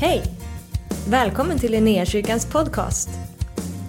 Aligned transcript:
Hej! 0.00 0.22
Välkommen 1.08 1.58
till 1.58 1.72
Linnéakyrkans 1.72 2.46
podcast. 2.46 3.08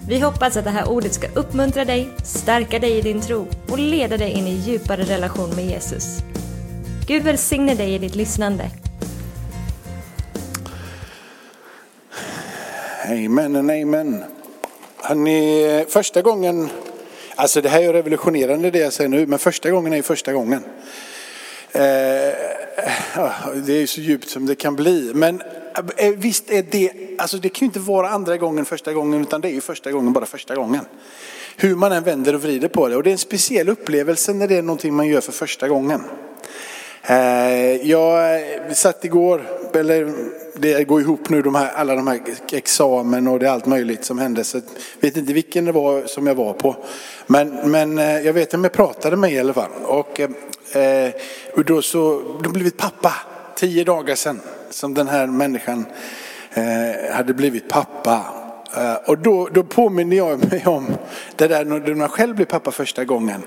Vi 0.07 0.19
hoppas 0.19 0.57
att 0.57 0.63
det 0.63 0.69
här 0.69 0.89
ordet 0.89 1.13
ska 1.13 1.27
uppmuntra 1.35 1.85
dig, 1.85 2.09
stärka 2.23 2.79
dig 2.79 2.97
i 2.97 3.01
din 3.01 3.21
tro 3.21 3.47
och 3.71 3.79
leda 3.79 4.17
dig 4.17 4.31
in 4.31 4.47
i 4.47 4.53
djupare 4.53 5.03
relation 5.03 5.49
med 5.55 5.65
Jesus. 5.65 6.17
Gud 7.07 7.23
välsigne 7.23 7.75
dig 7.75 7.93
i 7.93 7.97
ditt 7.97 8.15
lyssnande. 8.15 8.69
Amen 13.05 13.55
and 13.55 13.71
amen. 13.71 14.23
Hörrni, 14.97 15.85
första 15.89 16.21
gången, 16.21 16.69
alltså 17.35 17.61
det 17.61 17.69
här 17.69 17.83
är 17.83 17.93
revolutionerande 17.93 18.71
det 18.71 18.79
jag 18.79 18.93
säger 18.93 19.09
nu, 19.09 19.25
men 19.27 19.39
första 19.39 19.71
gången 19.71 19.93
är 19.93 19.97
ju 19.97 20.03
första 20.03 20.33
gången. 20.33 20.63
Eh, 21.71 21.81
det 23.55 23.73
är 23.73 23.87
så 23.87 24.01
djupt 24.01 24.29
som 24.29 24.45
det 24.45 24.55
kan 24.55 24.75
bli. 24.75 25.11
Men 25.13 25.41
Eh, 25.79 26.07
eh, 26.07 26.13
visst 26.17 26.51
är 26.51 26.65
det, 26.71 26.91
alltså 27.17 27.37
det 27.37 27.49
kan 27.49 27.59
ju 27.59 27.65
inte 27.65 27.79
vara 27.79 28.09
andra 28.09 28.37
gången 28.37 28.65
första 28.65 28.93
gången, 28.93 29.21
utan 29.21 29.41
det 29.41 29.47
är 29.47 29.53
ju 29.53 29.61
första 29.61 29.91
gången 29.91 30.13
bara 30.13 30.25
första 30.25 30.55
gången. 30.55 30.85
Hur 31.57 31.75
man 31.75 31.91
än 31.91 32.03
vänder 32.03 32.35
och 32.35 32.41
vrider 32.41 32.67
på 32.67 32.87
det. 32.87 32.95
Och 32.95 33.03
det 33.03 33.09
är 33.09 33.11
en 33.11 33.17
speciell 33.17 33.69
upplevelse 33.69 34.33
när 34.33 34.47
det 34.47 34.57
är 34.57 34.61
någonting 34.61 34.93
man 34.93 35.07
gör 35.07 35.21
för 35.21 35.31
första 35.31 35.67
gången. 35.67 36.01
Eh, 37.03 37.87
jag 37.87 38.41
satt 38.73 39.05
igår, 39.05 39.41
eller 39.73 40.13
det 40.55 40.83
går 40.83 41.01
ihop 41.01 41.29
nu, 41.29 41.41
de 41.41 41.55
här, 41.55 41.71
alla 41.71 41.95
de 41.95 42.07
här 42.07 42.21
examen 42.51 43.27
och 43.27 43.39
det 43.39 43.47
är 43.47 43.51
allt 43.51 43.65
möjligt 43.65 44.05
som 44.05 44.19
hände. 44.19 44.43
Så 44.43 44.57
jag 44.57 44.63
vet 44.99 45.17
inte 45.17 45.33
vilken 45.33 45.65
det 45.65 45.71
var 45.71 46.05
som 46.05 46.27
jag 46.27 46.35
var 46.35 46.53
på. 46.53 46.75
Men, 47.27 47.71
men 47.71 47.97
jag 47.97 48.33
vet 48.33 48.53
att 48.53 48.63
jag 48.63 48.71
pratade 48.71 49.15
med 49.15 49.31
i 49.31 49.39
alla 49.39 49.53
fall. 49.53 49.71
Och, 49.83 50.21
och 51.55 51.65
då 51.65 51.81
så, 51.81 52.21
då 52.43 52.49
blivit 52.49 52.77
pappa, 52.77 53.13
tio 53.55 53.83
dagar 53.83 54.15
sedan 54.15 54.41
som 54.69 54.93
den 54.93 55.07
här 55.07 55.27
människan 55.27 55.85
eh, 56.53 57.13
hade 57.15 57.33
blivit 57.33 57.69
pappa. 57.69 58.25
Eh, 58.77 58.93
och 58.93 59.17
då, 59.17 59.49
då 59.53 59.63
påminner 59.63 60.17
jag 60.17 60.51
mig 60.51 60.63
om 60.65 60.87
det 61.35 61.47
där 61.47 61.65
när 61.65 61.95
man 61.95 62.09
själv 62.09 62.35
blev 62.35 62.45
pappa 62.45 62.71
första 62.71 63.05
gången. 63.05 63.41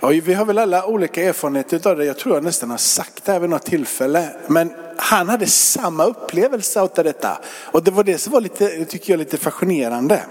Och 0.00 0.12
vi 0.12 0.34
har 0.34 0.44
väl 0.44 0.58
alla 0.58 0.86
olika 0.86 1.22
erfarenheter 1.22 1.90
av 1.90 1.96
det. 1.96 2.04
Jag 2.04 2.18
tror 2.18 2.34
jag 2.34 2.44
nästan 2.44 2.70
har 2.70 2.78
sagt 2.78 3.24
det 3.24 3.32
här 3.32 3.40
vid 3.40 3.50
något 3.50 3.66
tillfälle. 3.66 4.28
Men 4.46 4.70
han 4.96 5.28
hade 5.28 5.46
samma 5.46 6.04
upplevelse 6.04 6.80
av 6.80 6.90
detta. 6.94 7.38
Och 7.46 7.84
det 7.84 7.90
var 7.90 8.04
det 8.04 8.18
som 8.18 8.32
var 8.32 8.40
lite, 8.40 8.84
tycker 8.84 9.12
jag, 9.12 9.18
lite 9.18 9.36
fascinerande. 9.36 10.22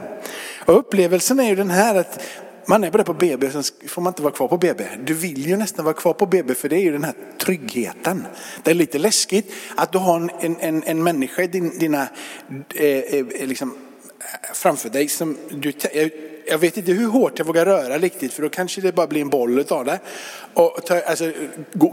Och 0.65 0.79
upplevelsen 0.79 1.39
är 1.39 1.49
ju 1.49 1.55
den 1.55 1.69
här 1.69 1.95
att 1.95 2.19
man 2.67 2.83
är 2.83 2.91
bara 2.91 3.03
på 3.03 3.13
BB, 3.13 3.51
sen 3.51 3.63
får 3.87 4.01
man 4.01 4.11
inte 4.11 4.21
vara 4.21 4.33
kvar 4.33 4.47
på 4.47 4.57
BB. 4.57 4.83
Du 5.05 5.13
vill 5.13 5.47
ju 5.47 5.57
nästan 5.57 5.85
vara 5.85 5.95
kvar 5.95 6.13
på 6.13 6.25
BB 6.25 6.55
för 6.55 6.69
det 6.69 6.75
är 6.75 6.81
ju 6.81 6.91
den 6.91 7.03
här 7.03 7.13
tryggheten. 7.37 8.25
Det 8.63 8.71
är 8.71 8.75
lite 8.75 8.99
läskigt 8.99 9.53
att 9.75 9.91
du 9.91 9.97
har 9.97 10.31
en, 10.39 10.55
en, 10.59 10.83
en 10.83 11.03
människa 11.03 11.41
i 11.41 11.47
din, 11.47 11.79
dina 11.79 12.07
eh, 12.75 12.87
eh, 12.87 13.47
liksom, 13.47 13.77
framför 14.53 14.89
dig 14.89 15.07
som 15.07 15.37
du, 15.49 15.73
jag 16.47 16.57
vet 16.57 16.77
inte 16.77 16.91
hur 16.91 17.07
hårt 17.07 17.39
jag 17.39 17.45
vågar 17.45 17.65
röra 17.65 17.97
riktigt 17.97 18.33
för 18.33 18.41
då 18.41 18.49
kanske 18.49 18.81
det 18.81 18.91
bara 18.91 19.07
blir 19.07 19.21
en 19.21 19.29
boll 19.29 19.65
av 19.69 19.85
det. 19.85 19.99
Och 20.53 20.85
ta, 20.85 21.01
alltså, 21.01 21.31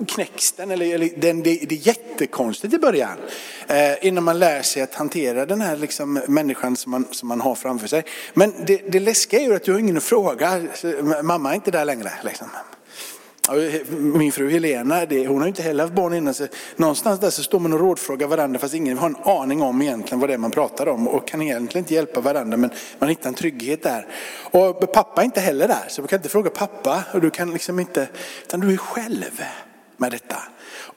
knäcks 0.08 0.52
den 0.52 0.70
eller, 0.70 0.94
eller 0.94 1.08
den, 1.16 1.42
det, 1.42 1.58
det 1.68 1.74
är 1.74 1.86
jättekonstigt 1.86 2.74
i 2.74 2.78
början. 2.78 3.18
Eh, 3.68 4.06
innan 4.06 4.24
man 4.24 4.38
lär 4.38 4.62
sig 4.62 4.82
att 4.82 4.94
hantera 4.94 5.46
den 5.46 5.60
här 5.60 5.76
liksom, 5.76 6.22
människan 6.28 6.76
som 6.76 6.90
man, 6.90 7.06
som 7.10 7.28
man 7.28 7.40
har 7.40 7.54
framför 7.54 7.86
sig. 7.86 8.04
Men 8.34 8.54
det, 8.66 8.82
det 8.88 9.00
läskiga 9.00 9.40
är 9.40 9.44
ju 9.44 9.54
att 9.54 9.64
du 9.64 9.72
har 9.72 9.78
ingen 9.78 9.96
att 9.96 10.02
fråga. 10.02 10.62
Mamma 11.22 11.50
är 11.50 11.54
inte 11.54 11.70
där 11.70 11.84
längre. 11.84 12.12
Liksom. 12.24 12.48
Min 13.88 14.32
fru 14.32 14.50
Helena, 14.50 15.06
det, 15.06 15.26
hon 15.26 15.40
har 15.40 15.48
inte 15.48 15.62
heller 15.62 15.84
haft 15.84 15.94
barn 15.94 16.14
innan. 16.14 16.34
Så 16.34 16.46
någonstans 16.76 17.20
där 17.20 17.30
så 17.30 17.42
står 17.42 17.58
man 17.58 17.72
och 17.72 17.80
rådfrågar 17.80 18.26
varandra 18.26 18.58
fast 18.58 18.74
ingen 18.74 18.98
har 18.98 19.06
en 19.06 19.16
aning 19.16 19.62
om 19.62 19.82
egentligen 19.82 20.20
vad 20.20 20.28
det 20.28 20.34
är 20.34 20.38
man 20.38 20.50
pratar 20.50 20.88
om 20.88 21.08
och 21.08 21.28
kan 21.28 21.42
egentligen 21.42 21.84
inte 21.84 21.94
hjälpa 21.94 22.20
varandra 22.20 22.56
men 22.56 22.70
man 22.98 23.08
hittar 23.08 23.28
en 23.28 23.34
trygghet 23.34 23.82
där. 23.82 24.06
Och 24.50 24.92
pappa 24.92 25.20
är 25.20 25.24
inte 25.24 25.40
heller 25.40 25.68
där 25.68 25.84
så 25.88 26.02
du 26.02 26.08
kan 26.08 26.18
inte 26.18 26.28
fråga 26.28 26.50
pappa 26.50 27.04
och 27.12 27.20
du 27.20 27.30
kan 27.30 27.50
liksom 27.50 27.80
inte, 27.80 28.08
utan 28.42 28.60
du 28.60 28.72
är 28.72 28.76
själv 28.76 29.42
med 29.96 30.12
detta. 30.12 30.36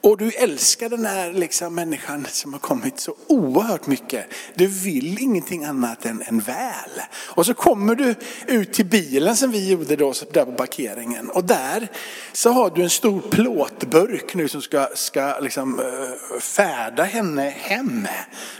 Och 0.00 0.18
du 0.18 0.30
älskar 0.30 0.88
den 0.88 1.06
här 1.06 1.32
liksom 1.32 1.74
människan 1.74 2.26
som 2.30 2.52
har 2.52 2.60
kommit 2.60 3.00
så 3.00 3.14
oerhört 3.26 3.86
mycket. 3.86 4.26
Du 4.54 4.66
vill 4.66 5.22
ingenting 5.22 5.64
annat 5.64 6.06
än, 6.06 6.22
än 6.26 6.40
väl. 6.40 6.90
Och 7.14 7.46
så 7.46 7.54
kommer 7.54 7.94
du 7.94 8.14
ut 8.46 8.72
till 8.72 8.86
bilen 8.86 9.36
som 9.36 9.50
vi 9.50 9.70
gjorde 9.70 9.96
då, 9.96 10.12
där 10.32 10.44
på 10.44 10.52
parkeringen. 10.52 11.30
Och 11.30 11.44
där 11.44 11.88
så 12.32 12.50
har 12.50 12.70
du 12.70 12.82
en 12.82 12.90
stor 12.90 13.20
plåtburk 13.20 14.34
nu 14.34 14.48
som 14.48 14.62
ska, 14.62 14.88
ska 14.94 15.38
liksom, 15.40 15.80
eh, 15.80 16.40
färda 16.40 17.02
henne 17.02 17.54
hem. 17.56 18.06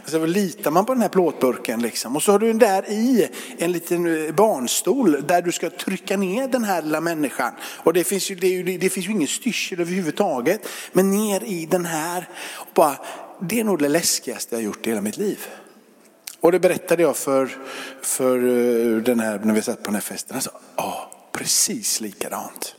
Så 0.05 0.27
litar 0.27 0.71
man 0.71 0.87
på 0.87 0.93
den 0.93 1.03
här 1.03 1.09
plåtburken 1.09 1.83
liksom. 1.83 2.17
Och 2.17 2.23
så 2.23 2.33
har 2.33 2.39
du 2.39 2.53
där 2.53 2.91
i 2.91 3.29
en 3.59 3.73
liten 3.73 4.27
eh, 4.27 4.35
barnstol 4.35 5.27
där 5.27 5.43
du 5.43 5.53
ska 5.53 5.71
trycka 5.71 6.17
ner 6.17 6.49
den 6.49 6.65
här 6.65 6.83
lilla 6.83 7.01
människan. 7.01 7.53
Och 7.63 7.93
det 7.93 8.05
finns 8.05 8.31
ju, 8.31 8.35
det, 8.35 8.63
det, 8.63 8.79
det 8.79 8.91
finns 8.91 9.07
ju 9.07 9.11
ingen 9.11 9.29
styrsel 9.29 9.81
överhuvudtaget. 9.81 10.69
Men 10.93 11.11
ner 11.27 11.45
i 11.45 11.67
den 11.67 11.87
här. 11.87 12.29
Och 12.55 12.69
bara, 12.75 12.97
det 13.41 13.61
är 13.61 13.65
nog 13.65 13.79
det 13.79 13.89
läskigaste 13.89 14.55
jag 14.55 14.63
gjort 14.63 14.87
i 14.87 14.91
hela 14.91 15.01
mitt 15.01 15.17
liv. 15.17 15.47
Och 16.41 16.53
det 16.53 16.59
berättade 16.61 17.03
jag 17.03 17.17
för, 17.17 17.59
för 18.03 18.37
eh, 18.37 19.03
den 19.03 19.21
här, 19.21 19.39
när 19.39 19.55
vi 19.55 19.63
satt 19.63 19.79
på 19.79 19.85
den 19.85 19.95
här 19.95 20.01
festen. 20.01 20.35
Han 20.35 20.43
sa, 20.43 20.51
ja 20.77 21.11
precis 21.33 22.01
likadant. 22.01 22.75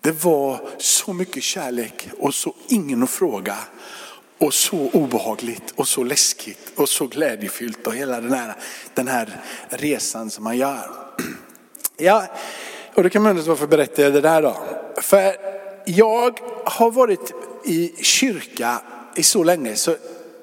Det 0.00 0.24
var 0.24 0.60
så 0.78 1.12
mycket 1.12 1.42
kärlek 1.42 2.08
och 2.18 2.34
så 2.34 2.54
ingen 2.68 3.02
att 3.02 3.10
fråga. 3.10 3.56
Och 4.38 4.54
så 4.54 4.76
obehagligt 4.76 5.72
och 5.76 5.88
så 5.88 6.04
läskigt 6.04 6.72
och 6.76 6.88
så 6.88 7.06
glädjefyllt 7.06 7.86
och 7.86 7.94
hela 7.94 8.20
den 8.20 8.32
här, 8.32 8.54
den 8.94 9.08
här 9.08 9.40
resan 9.68 10.30
som 10.30 10.44
man 10.44 10.56
gör. 10.58 10.90
Ja, 12.02 12.26
och 12.94 13.02
då 13.02 13.10
kan 13.10 13.22
man 13.22 13.30
undra 13.30 13.48
varför 13.48 13.66
berättar 13.66 14.02
jag 14.02 14.12
det 14.12 14.20
där 14.20 14.42
då? 14.42 14.56
För 14.96 15.36
jag 15.84 16.40
har 16.64 16.90
varit 16.90 17.32
i 17.64 17.92
kyrka 18.02 18.82
i 19.16 19.22
så 19.22 19.44
länge 19.44 19.76
så 19.76 19.96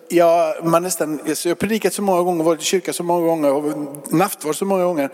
jag, 0.09 0.65
man 0.65 0.83
nästan, 0.83 1.19
jag 1.25 1.35
har 1.35 1.55
predikat 1.55 1.93
så 1.93 2.01
många 2.01 2.21
gånger, 2.21 2.43
varit 2.43 2.61
i 2.61 2.65
kyrka 2.65 2.93
så 2.93 3.03
många 3.03 3.25
gånger 3.25 3.51
och 3.51 4.13
nattvard 4.13 4.55
så 4.55 4.65
många 4.65 4.83
gånger. 4.83 5.09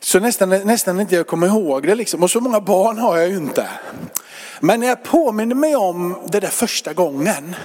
Så 0.00 0.20
nästan, 0.20 0.48
nästan 0.48 1.00
inte 1.00 1.14
jag 1.14 1.26
kommer 1.26 1.46
ihåg 1.46 1.86
det 1.86 1.94
liksom. 1.94 2.22
Och 2.22 2.30
så 2.30 2.40
många 2.40 2.60
barn 2.60 2.98
har 2.98 3.18
jag 3.18 3.28
ju 3.28 3.36
inte. 3.36 3.68
Men 4.60 4.80
när 4.80 4.86
jag 4.86 5.02
påminner 5.02 5.54
mig 5.54 5.76
om 5.76 6.16
det 6.32 6.40
där 6.40 6.48
första 6.48 6.92
gången 6.92 7.56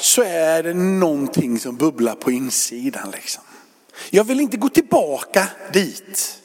så 0.00 0.22
är 0.22 0.62
det 0.62 0.74
någonting 0.74 1.58
som 1.58 1.76
bubblar 1.76 2.14
på 2.14 2.30
insidan. 2.30 3.10
Liksom. 3.10 3.42
Jag 4.10 4.24
vill 4.24 4.40
inte 4.40 4.56
gå 4.56 4.68
tillbaka 4.68 5.48
dit. 5.72 6.42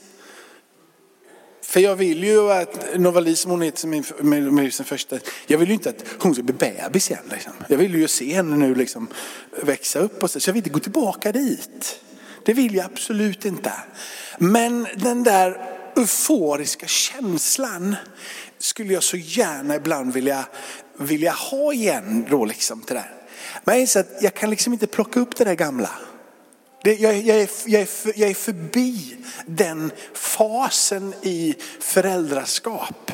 För 1.71 1.79
jag 1.79 1.95
vill 1.95 2.23
ju 2.23 2.51
att 2.51 2.85
Novali 2.95 3.35
som 3.35 3.51
hon 3.51 3.61
heter 3.61 3.87
min, 3.87 4.03
min, 4.21 4.55
min 4.55 4.71
första, 4.71 5.19
jag 5.47 5.57
vill 5.57 5.67
ju 5.67 5.73
inte 5.73 5.89
att 5.89 6.05
hon 6.19 6.33
ska 6.33 6.43
bli 6.43 6.53
bebis 6.53 7.11
igen. 7.11 7.23
Liksom. 7.31 7.53
Jag 7.67 7.77
vill 7.77 7.95
ju 7.95 8.07
se 8.07 8.33
henne 8.33 8.57
nu 8.57 8.75
liksom 8.75 9.07
växa 9.63 9.99
upp 9.99 10.23
och 10.23 10.31
så, 10.31 10.39
så 10.39 10.49
jag 10.49 10.53
vill 10.53 10.59
inte 10.59 10.69
gå 10.69 10.79
tillbaka 10.79 11.31
dit. 11.31 11.99
Det 12.45 12.53
vill 12.53 12.75
jag 12.75 12.85
absolut 12.85 13.45
inte. 13.45 13.73
Men 14.37 14.87
den 14.95 15.23
där 15.23 15.69
euforiska 15.95 16.87
känslan 16.87 17.95
skulle 18.59 18.93
jag 18.93 19.03
så 19.03 19.17
gärna 19.17 19.75
ibland 19.75 20.13
vilja, 20.13 20.45
vilja 20.97 21.31
ha 21.31 21.73
igen 21.73 22.25
då 22.29 22.45
liksom 22.45 22.81
till 22.81 22.95
det. 22.95 23.05
Men 23.63 23.75
jag 23.75 23.81
inser 23.81 23.99
att 23.99 24.21
jag 24.21 24.33
kan 24.33 24.49
liksom 24.49 24.73
inte 24.73 24.87
plocka 24.87 25.19
upp 25.19 25.37
det 25.37 25.43
där 25.43 25.55
gamla. 25.55 25.89
Det, 26.83 26.95
jag, 26.95 27.17
jag, 27.17 27.37
är, 27.37 27.49
jag, 27.65 27.81
är, 27.81 27.89
jag 28.15 28.29
är 28.29 28.33
förbi 28.33 29.15
den 29.45 29.91
fasen 30.13 31.13
i 31.21 31.55
föräldraskap. 31.79 33.11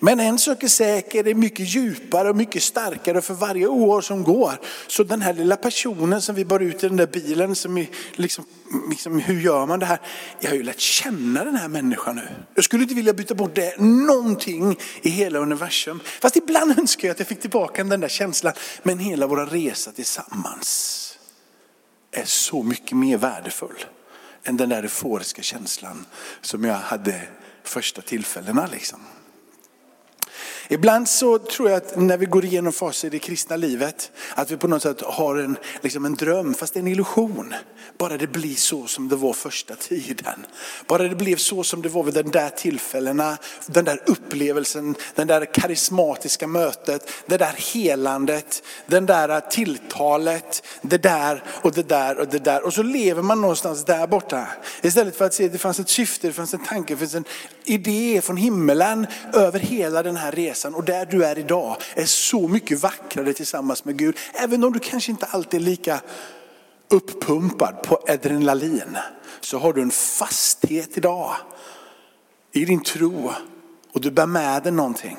Men 0.00 0.20
en 0.20 0.38
sak 0.38 0.62
är 0.62 0.68
säker, 0.68 1.22
det 1.22 1.30
är 1.30 1.34
mycket 1.34 1.74
djupare 1.74 2.30
och 2.30 2.36
mycket 2.36 2.62
starkare 2.62 3.22
för 3.22 3.34
varje 3.34 3.66
år 3.66 4.00
som 4.00 4.22
går. 4.22 4.60
Så 4.86 5.04
den 5.04 5.22
här 5.22 5.32
lilla 5.32 5.56
personen 5.56 6.22
som 6.22 6.34
vi 6.34 6.44
bar 6.44 6.60
ut 6.60 6.84
i 6.84 6.88
den 6.88 6.96
där 6.96 7.06
bilen, 7.06 7.54
som 7.54 7.78
är 7.78 7.86
liksom, 8.12 8.44
liksom, 8.90 9.20
hur 9.20 9.40
gör 9.40 9.66
man 9.66 9.78
det 9.78 9.86
här? 9.86 10.00
Jag 10.40 10.50
har 10.50 10.56
ju 10.56 10.62
lärt 10.62 10.80
känna 10.80 11.44
den 11.44 11.56
här 11.56 11.68
människan 11.68 12.16
nu. 12.16 12.28
Jag 12.54 12.64
skulle 12.64 12.82
inte 12.82 12.94
vilja 12.94 13.12
byta 13.12 13.34
bort 13.34 13.54
det, 13.54 13.80
någonting 13.80 14.76
i 15.02 15.10
hela 15.10 15.38
universum. 15.38 16.00
Fast 16.20 16.36
ibland 16.36 16.78
önskar 16.78 17.08
jag 17.08 17.12
att 17.12 17.18
jag 17.18 17.28
fick 17.28 17.40
tillbaka 17.40 17.84
den 17.84 18.00
där 18.00 18.08
känslan, 18.08 18.52
men 18.82 18.98
hela 18.98 19.26
vår 19.26 19.46
resa 19.46 19.92
tillsammans 19.92 21.03
är 22.14 22.24
så 22.24 22.62
mycket 22.62 22.96
mer 22.96 23.16
värdefull 23.16 23.84
än 24.44 24.56
den 24.56 24.68
där 24.68 24.82
euforiska 24.82 25.42
känslan 25.42 26.06
som 26.40 26.64
jag 26.64 26.74
hade 26.74 27.28
första 27.62 28.02
tillfällena. 28.02 28.66
Liksom. 28.66 29.00
Ibland 30.68 31.08
så 31.08 31.38
tror 31.38 31.70
jag 31.70 31.76
att 31.76 31.96
när 31.96 32.16
vi 32.16 32.26
går 32.26 32.44
igenom 32.44 32.72
faser 32.72 33.08
i 33.08 33.10
det 33.10 33.18
kristna 33.18 33.56
livet, 33.56 34.12
att 34.34 34.50
vi 34.50 34.56
på 34.56 34.68
något 34.68 34.82
sätt 34.82 35.00
har 35.00 35.36
en, 35.36 35.56
liksom 35.80 36.04
en 36.04 36.14
dröm, 36.14 36.54
fast 36.54 36.74
det 36.74 36.78
är 36.78 36.82
en 36.82 36.88
illusion. 36.88 37.54
Bara 37.98 38.16
det 38.16 38.26
blir 38.26 38.54
så 38.54 38.86
som 38.86 39.08
det 39.08 39.16
var 39.16 39.32
första 39.32 39.74
tiden. 39.74 40.46
Bara 40.86 41.02
det 41.02 41.14
blev 41.14 41.36
så 41.36 41.62
som 41.62 41.82
det 41.82 41.88
var 41.88 42.02
vid 42.02 42.14
den 42.14 42.30
där 42.30 42.50
tillfällena, 42.50 43.38
den 43.66 43.84
där 43.84 44.02
upplevelsen, 44.06 44.94
den 45.14 45.26
där 45.26 45.54
karismatiska 45.54 46.46
mötet, 46.46 47.10
det 47.26 47.36
där 47.36 47.54
helandet, 47.74 48.62
den 48.86 49.06
där 49.06 49.40
tilltalet, 49.40 50.62
det 50.82 51.02
där 51.02 51.42
och 51.48 51.72
det 51.72 51.88
där 51.88 52.18
och 52.18 52.28
det 52.28 52.44
där. 52.44 52.64
Och 52.64 52.74
så 52.74 52.82
lever 52.82 53.22
man 53.22 53.40
någonstans 53.40 53.84
där 53.84 54.06
borta. 54.06 54.48
Istället 54.82 55.16
för 55.16 55.24
att 55.24 55.34
se 55.34 55.46
att 55.46 55.52
det 55.52 55.58
fanns 55.58 55.80
ett 55.80 55.88
syfte, 55.88 56.26
det 56.26 56.32
fanns 56.32 56.54
en 56.54 56.64
tanke, 56.64 56.94
det 56.94 56.98
fanns 56.98 57.14
en 57.14 57.24
idé 57.64 58.20
från 58.24 58.36
himmelen 58.36 59.06
över 59.32 59.58
hela 59.58 60.02
den 60.02 60.16
här 60.16 60.32
resan. 60.32 60.53
Och 60.74 60.84
där 60.84 61.06
du 61.06 61.24
är 61.24 61.38
idag 61.38 61.76
är 61.94 62.04
så 62.04 62.48
mycket 62.48 62.82
vackrare 62.82 63.32
tillsammans 63.32 63.84
med 63.84 63.96
Gud. 63.96 64.18
Även 64.34 64.64
om 64.64 64.72
du 64.72 64.78
kanske 64.78 65.10
inte 65.10 65.26
alltid 65.26 65.60
är 65.60 65.64
lika 65.64 66.00
uppumpad 66.90 67.82
på 67.82 67.98
adrenalin 68.08 68.98
så 69.40 69.58
har 69.58 69.72
du 69.72 69.82
en 69.82 69.90
fasthet 69.90 70.98
idag 70.98 71.34
i 72.52 72.64
din 72.64 72.82
tro 72.82 73.32
och 73.92 74.00
du 74.00 74.10
bär 74.10 74.26
med 74.26 74.62
dig 74.62 74.72
någonting. 74.72 75.18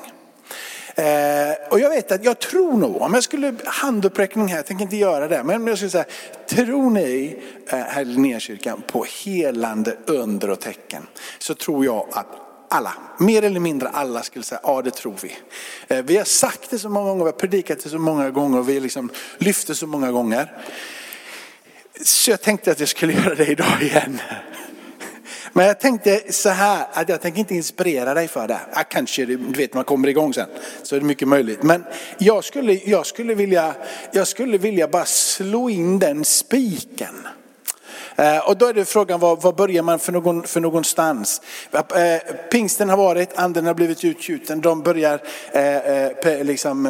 Eh, 0.94 1.68
och 1.70 1.80
jag 1.80 1.90
vet 1.90 2.12
att 2.12 2.24
jag 2.24 2.38
tror 2.38 2.76
nog, 2.76 3.02
om 3.02 3.14
jag 3.14 3.22
skulle 3.22 3.54
handuppräckning 3.64 4.48
här, 4.48 4.56
jag 4.56 4.66
tänker 4.66 4.82
inte 4.82 4.96
göra 4.96 5.28
det, 5.28 5.42
men 5.42 5.66
jag 5.66 5.76
skulle 5.78 5.90
säga, 5.90 6.04
tror 6.48 6.90
ni 6.90 7.42
eh, 7.68 7.78
här 7.78 8.02
i 8.02 8.04
Linnékyrkan 8.04 8.82
på 8.86 9.04
helande 9.24 9.96
under 10.06 10.50
och 10.50 10.60
tecken 10.60 11.06
så 11.38 11.54
tror 11.54 11.84
jag 11.84 12.06
att 12.12 12.45
alla, 12.76 12.92
mer 13.18 13.42
eller 13.42 13.60
mindre 13.60 13.88
alla 13.88 14.22
skulle 14.22 14.44
säga, 14.44 14.60
ja 14.62 14.82
det 14.82 14.90
tror 14.90 15.14
vi. 15.22 15.36
Eh, 15.88 16.04
vi 16.04 16.16
har 16.16 16.24
sagt 16.24 16.70
det 16.70 16.78
så 16.78 16.88
många 16.88 17.08
gånger, 17.08 17.24
vi 17.24 17.30
har 17.30 17.38
predikat 17.38 17.82
det 17.82 17.90
så 17.90 17.98
många 17.98 18.30
gånger, 18.30 18.58
och 18.58 18.68
vi 18.68 18.74
har 18.74 18.80
liksom 18.80 19.10
lyft 19.38 19.66
det 19.66 19.74
så 19.74 19.86
många 19.86 20.12
gånger. 20.12 20.52
Så 22.04 22.30
jag 22.30 22.42
tänkte 22.42 22.70
att 22.70 22.80
jag 22.80 22.88
skulle 22.88 23.12
göra 23.24 23.34
det 23.34 23.46
idag 23.46 23.82
igen. 23.82 24.20
Men 25.52 25.66
jag 25.66 25.80
tänkte 25.80 26.32
så 26.32 26.48
här, 26.48 26.86
att 26.92 27.08
jag 27.08 27.20
tänker 27.20 27.40
inte 27.40 27.54
inspirera 27.54 28.14
dig 28.14 28.28
för 28.28 28.48
det. 28.48 28.60
Ja, 28.74 28.82
kanske, 28.90 29.24
du 29.24 29.36
vet 29.36 29.74
man 29.74 29.84
kommer 29.84 30.08
igång 30.08 30.34
sen, 30.34 30.48
så 30.82 30.96
är 30.96 31.00
det 31.00 31.06
mycket 31.06 31.28
möjligt. 31.28 31.62
Men 31.62 31.84
jag 32.18 32.44
skulle, 32.44 32.72
jag 32.72 33.06
skulle, 33.06 33.34
vilja, 33.34 33.74
jag 34.12 34.28
skulle 34.28 34.58
vilja 34.58 34.88
bara 34.88 35.04
slå 35.04 35.70
in 35.70 35.98
den 35.98 36.24
spiken. 36.24 37.26
Eh, 38.16 38.48
och 38.48 38.56
då 38.56 38.66
är 38.66 38.74
det 38.74 38.84
frågan, 38.84 39.20
var, 39.20 39.36
var 39.36 39.52
börjar 39.52 39.82
man 39.82 39.98
för, 39.98 40.12
någon, 40.12 40.42
för 40.42 40.60
någonstans? 40.60 41.42
Eh, 41.72 41.82
pingsten 42.50 42.88
har 42.88 42.96
varit, 42.96 43.38
anden 43.38 43.66
har 43.66 43.74
blivit 43.74 44.04
utgjuten. 44.04 44.60
De 44.60 44.82
börjar, 44.82 45.20
eh, 45.52 46.04
eh 46.04 46.44
liksom, 46.44 46.84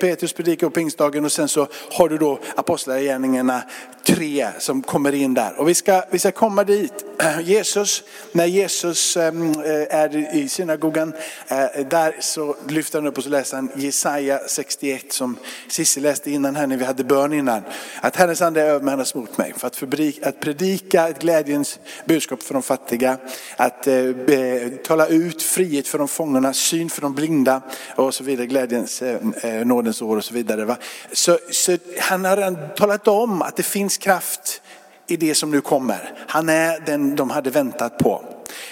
Petrus 0.00 0.32
predikar 0.32 0.66
på 0.66 0.70
pingstdagen 0.70 1.24
och 1.24 1.32
sen 1.32 1.48
så 1.48 1.66
har 1.90 2.08
du 2.08 2.18
då 2.18 2.38
apostlagärningarna 2.56 3.62
tre 4.08 4.48
som 4.58 4.82
kommer 4.82 5.14
in 5.14 5.34
där. 5.34 5.60
Och 5.60 5.68
vi 5.68 5.74
ska, 5.74 6.02
vi 6.10 6.18
ska 6.18 6.32
komma 6.32 6.64
dit. 6.64 7.04
Jesus, 7.42 8.02
när 8.32 8.46
Jesus 8.46 9.16
ehm, 9.16 9.50
eh, 9.50 9.96
är 9.96 10.34
i 10.36 10.48
synagogan, 10.48 11.12
eh, 11.48 11.86
där 11.90 12.16
så 12.20 12.56
lyfter 12.68 12.98
han 12.98 13.06
upp 13.06 13.18
och 13.18 13.24
så 13.24 13.30
läser 13.30 13.56
han 13.56 13.70
Jesaja 13.76 14.40
61 14.46 15.12
som 15.12 15.36
Cissi 15.68 16.00
läste 16.00 16.30
innan 16.30 16.56
här 16.56 16.66
när 16.66 16.76
vi 16.76 16.84
hade 16.84 17.04
bön 17.04 17.32
innan. 17.32 17.62
Att 18.00 18.16
Herrens 18.16 18.42
ande 18.42 18.62
är 18.62 18.66
över 18.66 18.80
mig, 18.80 18.92
han 18.92 18.98
har 18.98 19.04
smort 19.04 19.38
mig 19.38 19.54
för 19.56 19.66
att 19.66 19.82
att 20.22 20.40
predika 20.40 21.08
ett 21.08 21.18
glädjens 21.20 21.78
budskap 22.04 22.42
för 22.42 22.54
de 22.54 22.62
fattiga, 22.62 23.18
att 23.56 23.86
eh, 23.86 24.12
tala 24.84 25.06
ut 25.06 25.42
frihet 25.42 25.88
för 25.88 25.98
de 25.98 26.08
fångarna, 26.08 26.52
syn 26.52 26.90
för 26.90 27.02
de 27.02 27.14
blinda 27.14 27.62
och 27.96 28.14
så 28.14 28.24
vidare, 28.24 28.46
glädjens, 28.46 29.02
eh, 29.02 29.18
eh, 29.42 29.66
nådens 29.66 30.02
år 30.02 30.16
och 30.16 30.24
så 30.24 30.34
vidare. 30.34 30.64
Va? 30.64 30.76
Så, 31.12 31.38
så 31.50 31.76
han 32.00 32.24
har 32.24 32.36
redan 32.36 32.58
talat 32.76 33.08
om 33.08 33.42
att 33.42 33.56
det 33.56 33.62
finns 33.62 33.97
kraft 33.98 34.62
i 35.06 35.16
det 35.16 35.34
som 35.34 35.50
nu 35.50 35.60
kommer. 35.60 36.14
Han 36.28 36.48
är 36.48 36.80
den 36.80 37.16
de 37.16 37.30
hade 37.30 37.50
väntat 37.50 37.98
på. 37.98 38.24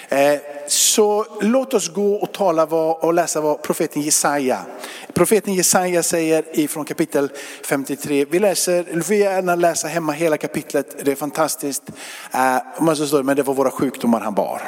Eh, 0.09 0.39
så 0.67 1.25
låt 1.41 1.73
oss 1.73 1.89
gå 1.89 2.15
och 2.15 2.31
tala 2.31 2.63
och 2.63 3.13
läsa 3.13 3.41
vad 3.41 3.61
profeten 3.61 4.01
Jesaja. 4.01 4.65
Profeten 5.13 5.53
Jesaja 5.53 6.03
säger 6.03 6.59
ifrån 6.59 6.85
kapitel 6.85 7.31
53. 7.63 8.25
Vi 8.25 8.39
läser, 8.39 8.85
vi 8.93 9.01
får 9.01 9.15
gärna 9.15 9.55
läsa 9.55 9.87
hemma 9.87 10.11
hela 10.11 10.37
kapitlet, 10.37 11.05
det 11.05 11.11
är 11.11 11.15
fantastiskt. 11.15 11.83
Eh, 12.33 13.23
men 13.23 13.35
det 13.35 13.43
var 13.43 13.53
våra 13.53 13.71
sjukdomar 13.71 14.19
han 14.19 14.33
bar. 14.33 14.61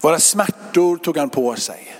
Våra 0.00 0.18
smärtor 0.18 0.96
tog 0.96 1.16
han 1.16 1.30
på 1.30 1.56
sig. 1.56 1.96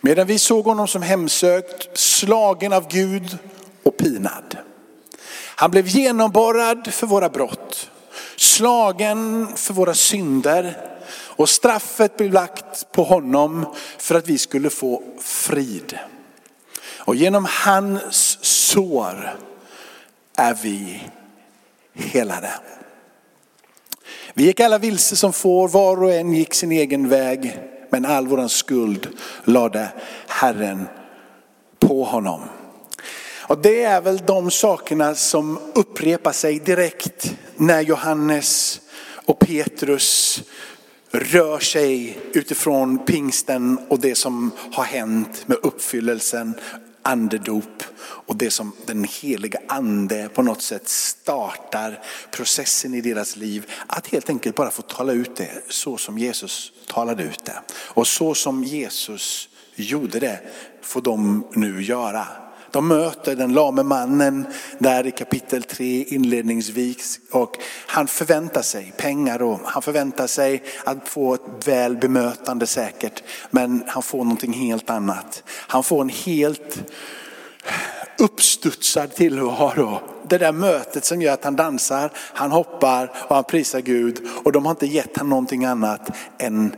Medan 0.00 0.26
vi 0.26 0.38
såg 0.38 0.64
honom 0.64 0.88
som 0.88 1.02
hemsökt, 1.02 1.98
slagen 1.98 2.72
av 2.72 2.88
Gud 2.88 3.38
och 3.82 3.96
pinad. 3.96 4.56
Han 5.54 5.70
blev 5.70 5.86
genomborrad 5.86 6.94
för 6.94 7.06
våra 7.06 7.28
brott 7.28 7.90
slagen 8.36 9.48
för 9.56 9.74
våra 9.74 9.94
synder 9.94 10.76
och 11.36 11.48
straffet 11.48 12.16
blev 12.16 12.32
lagt 12.32 12.92
på 12.92 13.02
honom 13.02 13.66
för 13.98 14.14
att 14.14 14.28
vi 14.28 14.38
skulle 14.38 14.70
få 14.70 15.02
frid. 15.20 15.98
Och 16.98 17.14
genom 17.14 17.46
hans 17.64 18.38
sår 18.42 19.36
är 20.36 20.54
vi 20.62 21.02
helade. 21.94 22.50
Vi 24.34 24.44
gick 24.44 24.60
alla 24.60 24.78
vilse 24.78 25.16
som 25.16 25.32
får, 25.32 25.68
var 25.68 26.02
och 26.02 26.12
en 26.12 26.32
gick 26.32 26.54
sin 26.54 26.72
egen 26.72 27.08
väg, 27.08 27.58
men 27.90 28.06
all 28.06 28.26
vår 28.26 28.48
skuld 28.48 29.08
lade 29.44 29.88
Herren 30.28 30.88
på 31.80 32.04
honom. 32.04 32.40
Och 33.52 33.58
det 33.58 33.82
är 33.82 34.00
väl 34.00 34.22
de 34.26 34.50
sakerna 34.50 35.14
som 35.14 35.58
upprepar 35.74 36.32
sig 36.32 36.58
direkt 36.58 37.34
när 37.56 37.80
Johannes 37.80 38.80
och 39.26 39.38
Petrus 39.38 40.42
rör 41.10 41.58
sig 41.58 42.18
utifrån 42.32 42.98
pingsten 42.98 43.78
och 43.88 44.00
det 44.00 44.14
som 44.14 44.50
har 44.72 44.84
hänt 44.84 45.44
med 45.46 45.58
uppfyllelsen, 45.62 46.54
andedop 47.02 47.82
och 48.00 48.36
det 48.36 48.50
som 48.50 48.72
den 48.86 49.04
heliga 49.04 49.60
ande 49.68 50.28
på 50.34 50.42
något 50.42 50.62
sätt 50.62 50.88
startar 50.88 52.02
processen 52.30 52.94
i 52.94 53.00
deras 53.00 53.36
liv. 53.36 53.70
Att 53.86 54.06
helt 54.06 54.28
enkelt 54.28 54.56
bara 54.56 54.70
få 54.70 54.82
tala 54.82 55.12
ut 55.12 55.36
det 55.36 55.50
så 55.68 55.96
som 55.96 56.18
Jesus 56.18 56.72
talade 56.86 57.22
ut 57.22 57.44
det. 57.44 57.62
Och 57.70 58.06
så 58.06 58.34
som 58.34 58.64
Jesus 58.64 59.48
gjorde 59.74 60.20
det 60.20 60.40
får 60.82 61.00
de 61.00 61.46
nu 61.52 61.82
göra. 61.82 62.26
De 62.72 62.88
möter 62.88 63.36
den 63.36 63.52
lame 63.52 63.82
mannen 63.82 64.46
där 64.78 65.06
i 65.06 65.10
kapitel 65.10 65.62
3 65.62 66.04
inledningsvis 66.04 67.20
och 67.30 67.56
han 67.86 68.06
förväntar 68.06 68.62
sig 68.62 68.92
pengar 68.96 69.42
och 69.42 69.60
han 69.64 69.82
förväntar 69.82 70.26
sig 70.26 70.62
att 70.84 71.08
få 71.08 71.34
ett 71.34 71.68
väl 71.68 71.96
bemötande 71.96 72.66
säkert. 72.66 73.22
Men 73.50 73.84
han 73.86 74.02
får 74.02 74.18
någonting 74.18 74.52
helt 74.52 74.90
annat. 74.90 75.42
Han 75.48 75.84
får 75.84 76.00
en 76.00 76.08
helt 76.08 76.92
uppstudsad 78.18 79.14
tillvaro. 79.14 80.00
Det 80.28 80.38
där 80.38 80.52
mötet 80.52 81.04
som 81.04 81.22
gör 81.22 81.34
att 81.34 81.44
han 81.44 81.56
dansar, 81.56 82.10
han 82.16 82.50
hoppar 82.50 83.12
och 83.28 83.34
han 83.34 83.44
prisar 83.44 83.80
Gud. 83.80 84.28
Och 84.44 84.52
de 84.52 84.64
har 84.64 84.70
inte 84.70 84.86
gett 84.86 85.16
honom 85.16 85.30
någonting 85.30 85.64
annat 85.64 86.10
än 86.38 86.74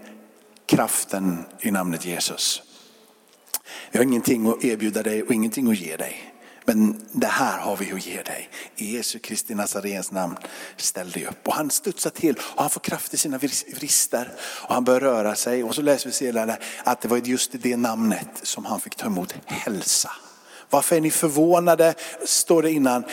kraften 0.67 1.45
i 1.61 1.71
namnet 1.71 2.05
Jesus. 2.05 2.63
Vi 3.91 3.99
har 3.99 4.05
ingenting 4.05 4.49
att 4.49 4.65
erbjuda 4.65 5.03
dig 5.03 5.23
och 5.23 5.35
ingenting 5.35 5.71
att 5.71 5.79
ge 5.79 5.97
dig. 5.97 6.35
Men 6.65 7.01
det 7.13 7.27
här 7.27 7.59
har 7.59 7.77
vi 7.77 7.93
att 7.93 8.07
ge 8.07 8.23
dig. 8.23 8.49
I 8.77 8.97
Jesu 8.97 9.19
Kristi 9.19 9.55
Nazarens 9.55 10.13
namn, 10.13 10.37
ställ 10.77 11.11
dig 11.11 11.27
upp. 11.27 11.49
Och 11.49 11.55
han 11.55 11.71
studsar 11.71 12.11
till 12.11 12.35
och 12.37 12.61
han 12.61 12.71
får 12.71 12.81
kraft 12.81 13.15
i 13.15 13.17
sina 13.17 13.39
vrister. 13.39 14.33
Och 14.69 14.75
han 14.75 14.85
börjar 14.85 15.01
röra 15.01 15.35
sig. 15.35 15.65
Och 15.65 15.75
så 15.75 15.83
läser 15.83 16.07
vi 16.07 16.13
senare 16.13 16.57
att 16.85 17.01
det 17.01 17.09
var 17.09 17.17
just 17.17 17.55
i 17.55 17.59
det 17.59 17.77
namnet 17.77 18.29
som 18.43 18.65
han 18.65 18.81
fick 18.81 18.95
ta 18.95 19.07
emot 19.07 19.35
hälsa. 19.47 20.11
Varför 20.71 20.97
är 20.97 21.01
ni 21.01 21.11
förvånade, 21.11 21.95
står 22.25 22.63
det 22.63 22.71
innan. 22.71 23.05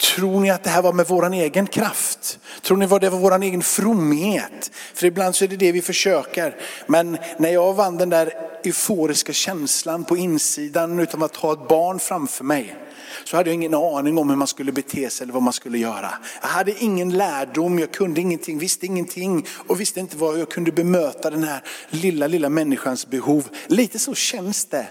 Tror 0.00 0.40
ni 0.40 0.50
att 0.50 0.64
det 0.64 0.70
här 0.70 0.82
var 0.82 0.92
med 0.92 1.06
våran 1.06 1.34
egen 1.34 1.66
kraft? 1.66 2.38
Tror 2.62 2.76
ni 2.76 2.84
att 2.84 3.00
det 3.00 3.10
var 3.10 3.18
våran 3.18 3.42
egen 3.42 3.62
fromhet? 3.62 4.70
För 4.94 5.06
ibland 5.06 5.34
så 5.34 5.44
är 5.44 5.48
det 5.48 5.56
det 5.56 5.72
vi 5.72 5.82
försöker. 5.82 6.56
Men 6.86 7.18
när 7.38 7.50
jag 7.50 7.74
vann 7.74 7.96
den 7.96 8.10
där 8.10 8.32
euforiska 8.64 9.32
känslan 9.32 10.04
på 10.04 10.16
insidan 10.16 10.98
utan 10.98 11.22
att 11.22 11.36
ha 11.36 11.52
ett 11.52 11.68
barn 11.68 11.98
framför 11.98 12.44
mig. 12.44 12.76
Så 13.24 13.36
hade 13.36 13.50
jag 13.50 13.54
ingen 13.54 13.74
aning 13.74 14.18
om 14.18 14.28
hur 14.30 14.36
man 14.36 14.46
skulle 14.46 14.72
bete 14.72 15.10
sig 15.10 15.24
eller 15.24 15.34
vad 15.34 15.42
man 15.42 15.52
skulle 15.52 15.78
göra. 15.78 16.12
Jag 16.42 16.48
hade 16.48 16.84
ingen 16.84 17.16
lärdom, 17.16 17.78
jag 17.78 17.92
kunde 17.92 18.20
ingenting, 18.20 18.58
visste 18.58 18.86
ingenting 18.86 19.46
och 19.66 19.80
visste 19.80 20.00
inte 20.00 20.16
vad 20.16 20.38
jag 20.38 20.50
kunde 20.50 20.72
bemöta 20.72 21.30
den 21.30 21.44
här 21.44 21.62
lilla, 21.90 22.26
lilla 22.26 22.48
människans 22.48 23.06
behov. 23.06 23.48
Lite 23.66 23.98
så 23.98 24.14
känns 24.14 24.64
det 24.64 24.86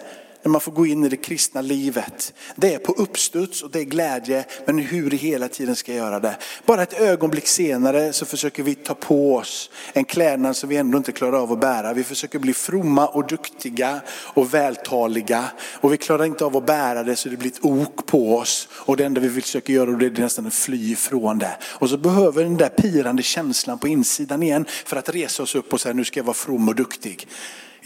när 0.46 0.50
man 0.50 0.62
får 0.62 0.72
gå 0.72 0.86
in 0.86 1.06
i 1.06 1.10
det 1.10 1.18
kristna 1.18 1.62
livet. 1.62 2.34
Det 2.56 2.74
är 2.74 2.80
på 2.80 2.92
uppstuds 2.92 3.62
och 3.64 3.72
det 3.72 3.80
är 3.80 3.84
glädje, 3.84 4.46
men 4.66 4.80
hur 4.80 5.10
vi 5.10 5.18
hela 5.18 5.48
tiden 5.48 5.76
ska 5.76 5.94
göra 5.94 6.20
det. 6.20 6.38
Bara 6.66 6.84
ett 6.84 7.00
ögonblick 7.00 7.48
senare 7.48 8.14
så 8.14 8.26
försöker 8.26 8.64
vi 8.64 8.76
ta 8.76 8.94
på 8.94 9.36
oss 9.36 9.70
en 9.94 10.06
klädnad 10.06 10.56
som 10.56 10.70
vi 10.70 10.78
ändå 10.78 10.98
inte 10.98 11.12
klarar 11.12 11.38
av 11.38 11.52
att 11.52 11.60
bära. 11.60 11.94
Vi 11.94 12.04
försöker 12.04 12.40
bli 12.40 12.54
fromma 12.54 13.08
och 13.08 13.28
duktiga 13.28 14.02
och 14.10 14.54
vältaliga 14.54 15.46
och 15.82 15.94
vi 15.94 15.98
klarar 15.98 16.26
inte 16.26 16.46
av 16.46 16.58
att 16.58 16.66
bära 16.66 17.04
det 17.04 17.16
så 17.16 17.30
det 17.30 17.38
blir 17.38 17.52
ett 17.52 17.66
ok 17.66 18.06
på 18.06 18.38
oss. 18.38 18.68
Och 18.72 18.98
det 18.98 19.06
enda 19.06 19.22
vi 19.22 19.42
försöker 19.42 19.74
göra 19.74 19.92
det 19.92 20.06
är 20.06 20.22
nästan 20.22 20.48
att 20.48 20.54
fly 20.54 20.92
ifrån 20.92 21.40
det. 21.40 21.58
Och 21.64 21.90
så 21.90 21.98
behöver 21.98 22.44
den 22.44 22.58
där 22.58 22.70
pirande 22.70 23.24
känslan 23.24 23.80
på 23.80 23.88
insidan 23.88 24.44
igen 24.44 24.66
för 24.86 24.98
att 24.98 25.10
resa 25.10 25.44
oss 25.44 25.56
upp 25.56 25.74
och 25.74 25.82
säga 25.82 25.94
nu 25.94 26.06
ska 26.06 26.20
jag 26.20 26.26
vara 26.26 26.34
from 26.34 26.70
och 26.70 26.76
duktig. 26.76 27.28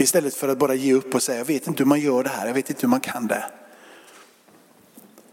Istället 0.02 0.36
för 0.36 0.48
att 0.48 0.58
bara 0.58 0.76
ge 0.76 0.94
upp 0.94 1.16
och 1.16 1.24
säga 1.24 1.38
jag 1.38 1.46
vet 1.46 1.68
inte 1.68 1.84
hur 1.84 1.88
man 1.88 2.00
gör 2.00 2.24
det 2.24 2.30
här, 2.30 2.48
jag 2.48 2.54
vet 2.54 2.70
inte 2.70 2.82
hur 2.82 2.90
man 2.90 3.00
kan 3.00 3.28
det. 3.28 3.44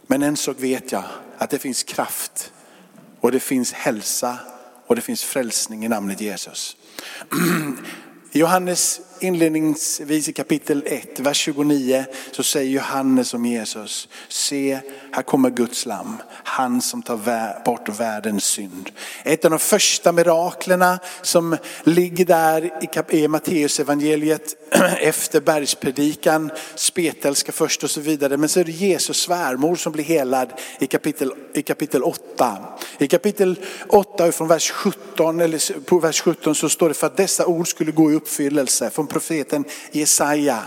Men 0.07 0.23
en 0.23 0.37
sak 0.37 0.57
vet 0.59 0.93
jag, 0.93 1.05
att 1.39 1.51
det 1.51 1.59
finns 1.59 1.83
kraft 1.83 2.53
och 3.21 3.33
det 3.33 3.41
finns 3.41 3.73
hälsa 3.73 4.39
och 4.87 4.97
det 4.97 5.03
finns 5.03 5.25
frälsning 5.25 5.85
i 5.85 5.89
namnet 5.89 6.21
Jesus. 6.21 6.77
Johannes 8.33 9.01
inledningsvis 9.21 10.29
i 10.29 10.33
kapitel 10.33 10.83
1, 10.87 11.21
vers 11.21 11.37
29 11.37 12.05
så 12.33 12.43
säger 12.43 12.71
Johannes 12.71 13.35
om 13.35 13.47
Jesus, 13.47 14.09
se 14.29 14.81
här 15.13 15.23
kommer 15.23 15.51
Guds 15.51 15.87
lamm, 15.87 16.17
han 16.29 16.83
som 16.83 17.03
tar 17.03 17.65
bort 17.65 17.89
världens 18.01 18.45
synd. 18.45 18.91
Ett 19.25 19.45
av 19.45 19.51
de 19.51 19.59
första 19.59 20.13
miraklerna 20.13 20.99
som 21.23 21.57
ligger 21.85 22.25
där 22.25 22.71
i 23.15 23.29
Matteus 23.29 23.81
evangeliet 23.81 24.57
efter 25.01 25.41
bergspredikan, 25.41 26.51
spetälska 26.75 27.53
först 27.53 27.85
och 27.85 27.91
så 27.91 28.01
vidare. 28.01 28.37
Men 28.37 28.49
så 28.49 28.61
är 28.61 28.65
det 28.65 28.73
Jesus 28.73 29.17
svärmor 29.17 29.77
som 29.77 29.93
blir 29.93 30.05
helad 30.05 30.53
i 30.79 30.87
kapitel, 30.87 31.33
i 31.55 31.63
kapitel 31.63 32.03
8. 32.03 32.57
I 32.99 33.07
kapitel 33.09 33.59
8 33.89 34.33
från 34.33 34.49
vers 34.49 34.71
17, 34.71 35.41
eller 35.41 35.81
på 35.81 35.99
vers 35.99 36.21
17 36.21 36.55
så 36.55 36.69
står 36.69 36.89
det 36.89 36.95
för 36.95 37.07
att 37.07 37.17
dessa 37.17 37.47
ord 37.47 37.69
skulle 37.69 37.93
gå 37.93 38.13
i 38.13 38.15
uppfyllelse 38.15 38.91
från 39.07 39.13
profeten 39.13 39.65
Jesaja. 39.93 40.63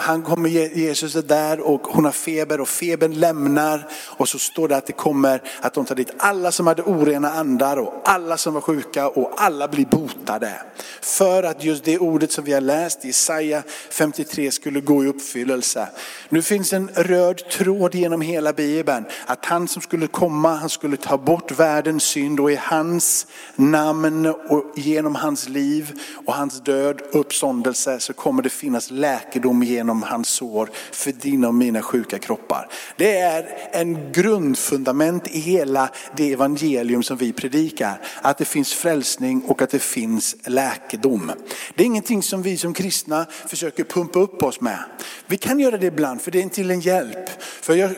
Han 0.00 0.22
kommer 0.22 0.48
Jesus 0.48 1.16
är 1.16 1.22
där 1.22 1.60
och 1.60 1.80
hon 1.80 2.04
har 2.04 2.12
feber 2.12 2.60
och 2.60 2.68
febern 2.68 3.12
lämnar 3.12 3.88
och 4.18 4.28
så 4.28 4.38
står 4.38 4.68
det 4.68 4.76
att 4.76 4.86
det 4.86 4.92
kommer 4.92 5.42
att 5.60 5.74
de 5.74 5.84
tar 5.84 5.94
dit 5.94 6.12
alla 6.18 6.52
som 6.52 6.66
hade 6.66 6.82
orena 6.82 7.30
andar 7.30 7.76
och 7.76 8.02
alla 8.04 8.36
som 8.36 8.54
var 8.54 8.60
sjuka 8.60 9.08
och 9.08 9.32
alla 9.36 9.68
blir 9.68 9.86
botade. 9.86 10.52
För 11.00 11.42
att 11.42 11.64
just 11.64 11.84
det 11.84 11.98
ordet 11.98 12.32
som 12.32 12.44
vi 12.44 12.52
har 12.52 12.60
läst 12.60 13.04
Jesaja 13.04 13.62
53 13.90 14.50
skulle 14.50 14.80
gå 14.80 15.04
i 15.04 15.06
uppfyllelse. 15.06 15.88
Nu 16.28 16.42
finns 16.42 16.72
en 16.72 16.88
röd 16.94 17.50
tråd 17.50 17.94
genom 17.94 18.20
hela 18.20 18.52
Bibeln. 18.52 19.04
Att 19.26 19.44
han 19.46 19.68
som 19.68 19.82
skulle 19.82 20.06
komma, 20.06 20.54
han 20.54 20.68
skulle 20.68 20.96
ta 20.96 21.18
bort 21.18 21.50
världens 21.50 22.02
synd 22.02 22.40
och 22.40 22.52
i 22.52 22.58
hans 22.62 23.26
namn 23.56 24.26
och 24.26 24.64
genom 24.76 25.14
hans 25.14 25.48
liv 25.48 26.00
och 26.26 26.34
hans 26.34 26.60
död 26.60 27.00
och 27.12 27.18
uppståndelse 27.50 28.00
så 28.00 28.12
kommer 28.12 28.42
det 28.42 28.50
finnas 28.50 28.90
läkedom 28.90 29.62
genom 29.62 30.02
hans 30.02 30.28
sår 30.28 30.70
för 30.92 31.12
dina 31.12 31.48
och 31.48 31.54
mina 31.54 31.82
sjuka 31.82 32.18
kroppar. 32.18 32.68
Det 32.96 33.18
är 33.18 33.46
en 33.72 34.12
grundfundament 34.12 35.28
i 35.28 35.38
hela 35.38 35.90
det 36.16 36.32
evangelium 36.32 37.02
som 37.02 37.16
vi 37.16 37.32
predikar. 37.32 38.00
Att 38.22 38.38
det 38.38 38.44
finns 38.44 38.72
frälsning 38.72 39.42
och 39.46 39.62
att 39.62 39.70
det 39.70 39.82
finns 39.82 40.36
läkedom. 40.44 41.32
Det 41.74 41.82
är 41.82 41.86
ingenting 41.86 42.22
som 42.22 42.42
vi 42.42 42.56
som 42.56 42.74
kristna 42.74 43.26
försöker 43.46 43.84
pumpa 43.84 44.18
upp 44.18 44.42
oss 44.42 44.60
med. 44.60 44.78
Vi 45.26 45.36
kan 45.36 45.58
göra 45.58 45.78
det 45.78 45.86
ibland 45.86 46.20
för 46.20 46.30
det 46.30 46.42
är 46.42 46.48
till 46.48 46.70
en 46.70 46.80
hjälp. 46.80 47.30
För 47.40 47.74
jag 47.74 47.90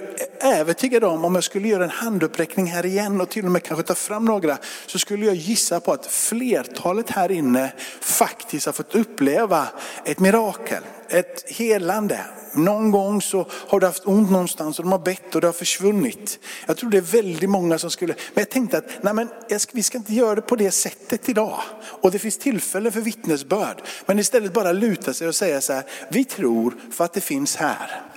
övertygad 0.43 1.05
om, 1.05 1.25
om 1.25 1.35
jag 1.35 1.45
skulle 1.45 1.69
göra 1.69 1.85
en 1.85 1.91
handuppräckning 1.91 2.67
här 2.67 2.87
igen 2.87 3.21
och 3.21 3.29
till 3.29 3.45
och 3.45 3.51
med 3.51 3.63
kanske 3.63 3.87
ta 3.87 3.95
fram 3.95 4.25
några, 4.25 4.59
så 4.87 4.99
skulle 4.99 5.27
jag 5.27 5.35
gissa 5.35 5.81
på 5.81 5.93
att 5.93 6.07
flertalet 6.07 7.11
här 7.11 7.31
inne 7.33 7.73
faktiskt 8.01 8.67
har 8.67 8.73
fått 8.73 8.95
uppleva 8.95 9.67
ett 10.05 10.21
mirakel, 10.21 10.83
ett 11.09 11.51
helande, 11.51 12.21
någon 12.55 12.91
gång 12.91 13.23
så 13.23 13.47
har 13.69 13.81
du 13.81 13.87
haft 13.87 14.07
ont 14.07 14.31
någonstans 14.31 14.79
och 14.79 14.85
de 14.85 14.93
har 14.93 14.99
bett 14.99 15.35
och 15.35 15.41
det 15.41 15.47
har 15.47 15.53
försvunnit. 15.53 16.39
Jag 16.67 16.77
tror 16.77 16.91
det 16.91 16.97
är 16.97 17.01
väldigt 17.01 17.51
många 17.51 17.79
som 17.79 17.91
skulle, 17.91 18.15
men 18.35 18.43
jag 18.43 18.51
tänkte 18.51 18.79
att 18.79 19.03
nej 19.03 19.15
men, 19.15 19.29
vi 19.73 19.83
ska 19.83 19.99
inte 19.99 20.15
göra 20.15 20.35
det 20.35 20.43
på 20.43 20.57
det 20.57 20.71
sättet 20.71 21.29
idag. 21.29 21.61
Och 21.83 22.11
det 22.11 22.19
finns 22.19 22.39
tillfälle 22.39 22.91
för 22.91 23.01
vittnesbörd. 23.01 23.83
Men 24.07 24.19
istället 24.19 24.53
bara 24.53 24.73
luta 24.73 25.15
sig 25.15 25.29
och 25.29 25.35
säga 25.35 25.61
så 25.61 25.73
här, 25.73 25.85
vi 26.11 26.25
tror 26.25 26.75
för 26.93 27.05
att 27.05 27.13
det 27.13 27.21
finns 27.21 27.57
här. 27.57 28.12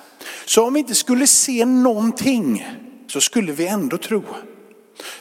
Så 0.46 0.68
om 0.68 0.74
vi 0.74 0.80
inte 0.80 0.96
skulle 0.96 1.28
se 1.28 1.66
någonting 1.66 2.68
så 3.08 3.22
skulle 3.22 3.52
vi 3.52 3.68
ändå 3.68 3.98
tro. 3.98 4.24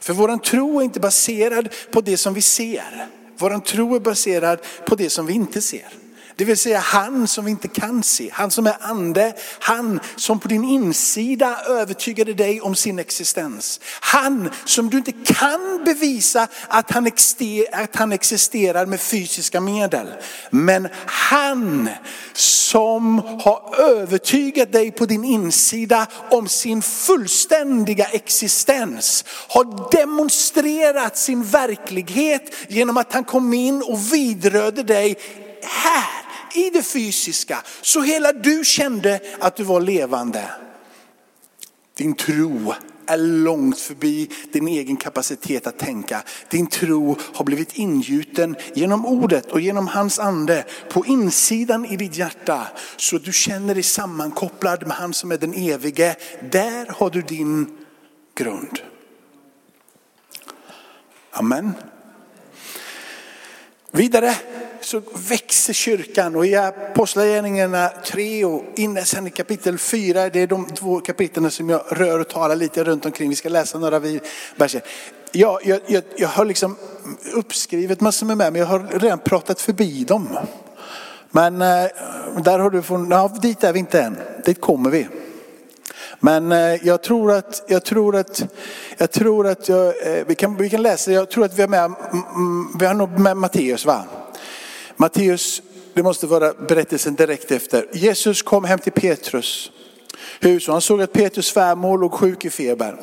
För 0.01 0.13
våran 0.13 0.39
tro 0.39 0.81
är 0.81 0.85
inte 0.85 1.01
baserad 1.01 1.69
på 1.91 2.01
det 2.01 2.17
som 2.17 2.35
vi 2.35 2.43
ser. 2.43 3.09
Våran 3.39 3.61
tro 3.61 3.95
är 3.95 4.01
baserad 4.01 4.59
på 4.87 4.95
det 4.95 5.11
som 5.11 5.27
vi 5.27 5.33
inte 5.33 5.61
ser. 5.61 6.04
Det 6.37 6.45
vill 6.45 6.59
säga 6.59 6.79
han 6.79 7.29
som 7.29 7.45
vi 7.45 7.51
inte 7.51 7.69
kan 7.69 8.03
se, 8.03 8.31
han 8.33 8.51
som 8.51 8.67
är 8.67 8.77
ande, 8.81 9.33
han 9.61 10.01
som 10.17 10.41
på 10.41 10.49
din 10.49 10.65
insida 10.65 11.61
övertygade 11.69 12.35
dig 12.35 12.61
om 12.61 12.75
sin 12.75 12.99
existens. 12.99 13.81
Han 14.01 14.51
som 14.65 14.91
du 14.91 14.97
inte 14.97 15.13
kan 15.13 15.85
bevisa 15.85 16.49
att 16.69 16.91
han, 16.91 17.11
att 17.73 17.97
han 17.97 18.13
existerar 18.13 18.87
med 18.87 19.01
fysiska 19.01 19.61
medel. 19.61 20.07
Men 20.51 20.89
han 21.07 21.89
som 22.33 23.19
har 23.19 23.75
övertygat 23.79 24.73
dig 24.73 24.91
på 24.91 25.07
din 25.07 25.25
insida 25.25 26.07
om 26.31 26.49
sin 26.49 26.83
fullständiga 26.83 28.05
existens. 28.05 29.25
Har 29.49 29.91
demonstrerat 29.91 31.17
sin 31.17 31.45
verklighet 31.45 32.55
genom 32.69 32.97
att 32.97 33.13
han 33.13 33.25
kom 33.25 33.55
in 33.55 33.83
och 33.83 34.13
vidrörde 34.13 34.83
dig 34.83 35.17
här 35.63 36.24
i 36.55 36.71
det 36.71 36.83
fysiska. 36.83 37.63
Så 37.83 38.03
hela 38.03 38.33
du 38.33 38.65
kände 38.65 39.21
att 39.41 39.57
du 39.57 39.63
var 39.63 39.81
levande. 39.81 40.51
Din 41.97 42.15
tro 42.15 42.75
är 43.07 43.19
långt 43.19 43.79
förbi 43.79 44.31
din 44.53 44.69
egen 44.69 44.97
kapacitet 44.97 45.67
att 45.67 45.79
tänka. 45.79 46.23
Din 46.49 46.67
tro 46.67 47.17
har 47.35 47.45
blivit 47.45 47.73
ingjuten 47.73 48.57
genom 48.75 49.07
ordet 49.07 49.53
och 49.53 49.61
genom 49.61 49.89
hans 49.89 50.19
ande 50.19 50.65
på 50.91 51.07
insidan 51.07 51.85
i 51.85 51.97
ditt 51.97 52.17
hjärta. 52.17 52.67
Så 52.97 53.19
du 53.19 53.33
känner 53.33 53.75
dig 53.75 53.83
sammankopplad 53.83 54.87
med 54.87 54.97
han 54.97 55.15
som 55.15 55.33
är 55.33 55.39
den 55.39 55.55
evige. 55.55 56.17
Där 56.51 56.87
har 56.87 57.11
du 57.11 57.23
din 57.23 57.79
grund. 58.35 58.81
Amen. 61.31 61.73
Vidare 63.93 64.35
så 64.85 65.03
växer 65.29 65.73
kyrkan 65.73 66.37
och 66.37 66.47
i 66.47 66.57
Apostlagärningarna 66.57 67.91
3 68.05 68.45
och 68.45 68.65
in 68.77 69.05
sen 69.05 69.27
i 69.27 69.31
kapitel 69.31 69.79
4, 69.79 70.29
det 70.29 70.41
är 70.41 70.47
de 70.47 70.67
två 70.67 71.01
kapitlen 71.01 71.51
som 71.51 71.71
jag 71.71 71.83
rör 71.89 72.19
och 72.19 72.29
talar 72.29 72.57
lite 72.57 72.85
runt 72.85 73.07
omkring. 73.07 73.31
Vi 73.31 73.37
ska 73.37 73.49
läsa 73.49 73.79
några 73.79 74.01
verser. 74.57 74.83
Jag, 75.33 75.61
jag, 75.65 75.81
jag, 75.87 76.03
jag 76.17 76.29
har 76.29 76.45
liksom 76.45 76.77
uppskrivit 77.33 78.01
massor 78.01 78.27
med 78.27 78.37
mig, 78.37 78.51
men 78.51 78.61
jag 78.61 78.67
har 78.67 78.87
redan 79.01 79.19
pratat 79.19 79.61
förbi 79.61 80.05
dem. 80.05 80.39
Men 81.31 81.63
eh, 81.63 81.87
där 82.45 82.59
har 82.59 82.71
du 82.71 82.83
fått, 82.83 83.07
ja, 83.11 83.29
dit 83.43 83.65
är 83.65 83.73
vi 83.73 83.79
inte 83.79 84.01
än, 84.01 84.17
dit 84.45 84.61
kommer 84.61 84.91
vi. 84.91 85.09
Men 86.21 86.53
eh, 86.53 86.87
jag 86.87 87.03
tror 87.03 87.33
att, 87.33 87.65
jag 87.67 87.85
tror 87.85 88.17
att, 88.17 88.45
jag 88.99 89.11
tror 89.11 89.47
att 89.47 89.69
jag, 89.69 89.87
eh, 89.87 90.25
vi, 90.27 90.35
kan, 90.35 90.57
vi 90.57 90.71
kan 90.71 90.83
läsa, 90.83 91.13
jag 91.13 91.31
tror 91.31 91.45
att 91.45 91.59
vi 91.59 91.63
har 91.63 91.69
med, 91.69 91.85
mm, 91.85 91.97
mm, 92.35 92.69
vi 92.79 92.87
har 92.87 92.95
nog 92.95 93.19
med 93.19 93.37
Matteus 93.37 93.87
va? 93.87 94.05
Matteus, 94.97 95.63
det 95.95 96.03
måste 96.03 96.27
vara 96.27 96.53
berättelsen 96.53 97.15
direkt 97.15 97.51
efter. 97.51 97.87
Jesus 97.93 98.43
kom 98.43 98.65
hem 98.65 98.79
till 98.79 98.93
Petrus 98.93 99.71
hus 100.41 100.69
och 100.69 100.75
han 100.75 100.81
såg 100.81 101.03
att 101.03 101.13
Petrus 101.13 101.47
svärmor 101.47 101.99
låg 101.99 102.13
sjuk 102.13 102.45
i 102.45 102.51
feber. 102.51 102.97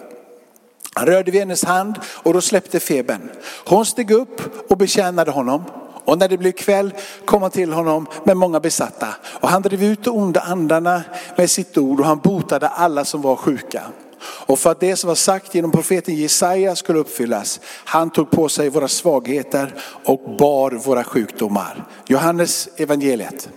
Han 0.94 1.06
rörde 1.06 1.32
vid 1.32 1.42
hennes 1.42 1.64
hand 1.64 1.96
och 2.06 2.34
då 2.34 2.42
släppte 2.42 2.80
febern. 2.80 3.30
Hon 3.66 3.86
steg 3.86 4.12
upp 4.12 4.42
och 4.72 4.78
betjänade 4.78 5.32
honom. 5.32 5.64
Och 6.06 6.18
när 6.18 6.30
det 6.30 6.38
blev 6.38 6.52
kväll 6.52 6.94
kom 7.26 7.42
han 7.42 7.52
till 7.52 7.74
honom 7.74 8.08
med 8.24 8.38
många 8.38 8.60
besatta. 8.60 9.08
Och 9.24 9.50
han 9.50 9.62
drev 9.62 9.84
ut 9.84 10.04
de 10.04 10.10
onda 10.10 10.40
andarna 10.40 11.04
med 11.38 11.50
sitt 11.50 11.78
ord 11.78 12.00
och 12.00 12.06
han 12.06 12.20
botade 12.20 12.68
alla 12.68 13.06
som 13.06 13.22
var 13.22 13.36
sjuka. 13.36 13.84
Och 14.24 14.60
för 14.60 14.72
att 14.72 14.80
det 14.80 14.96
som 14.96 15.08
var 15.08 15.16
sagt 15.16 15.56
genom 15.56 15.72
profeten 15.72 16.16
Jesaja 16.16 16.76
skulle 16.76 17.00
uppfyllas. 17.00 17.60
Han 17.66 18.10
tog 18.10 18.32
på 18.32 18.50
sig 18.50 18.70
våra 18.70 18.88
svagheter 18.88 19.74
och 20.06 20.36
bar 20.38 20.72
våra 20.72 21.04
sjukdomar. 21.04 21.88
Johannes 22.08 22.70
evangeliet. 22.78 23.50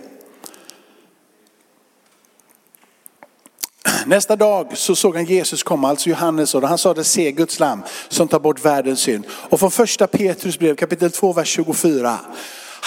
Nästa 4.05 4.35
dag 4.35 4.77
så 4.77 4.95
såg 4.95 5.15
han 5.15 5.25
Jesus 5.25 5.63
komma, 5.63 5.89
alltså 5.89 6.09
Johannes, 6.09 6.55
och 6.55 6.67
han 6.67 6.77
sa 6.77 6.93
det 6.93 7.03
se 7.03 7.31
Guds 7.31 7.59
lam 7.59 7.83
som 8.09 8.27
tar 8.27 8.39
bort 8.39 8.65
världens 8.65 8.99
synd. 8.99 9.25
Och 9.29 9.59
från 9.59 9.71
första 9.71 10.07
Petrus 10.07 10.59
brev 10.59 10.75
kapitel 10.75 11.11
2, 11.11 11.33
vers 11.33 11.47
24. 11.47 12.19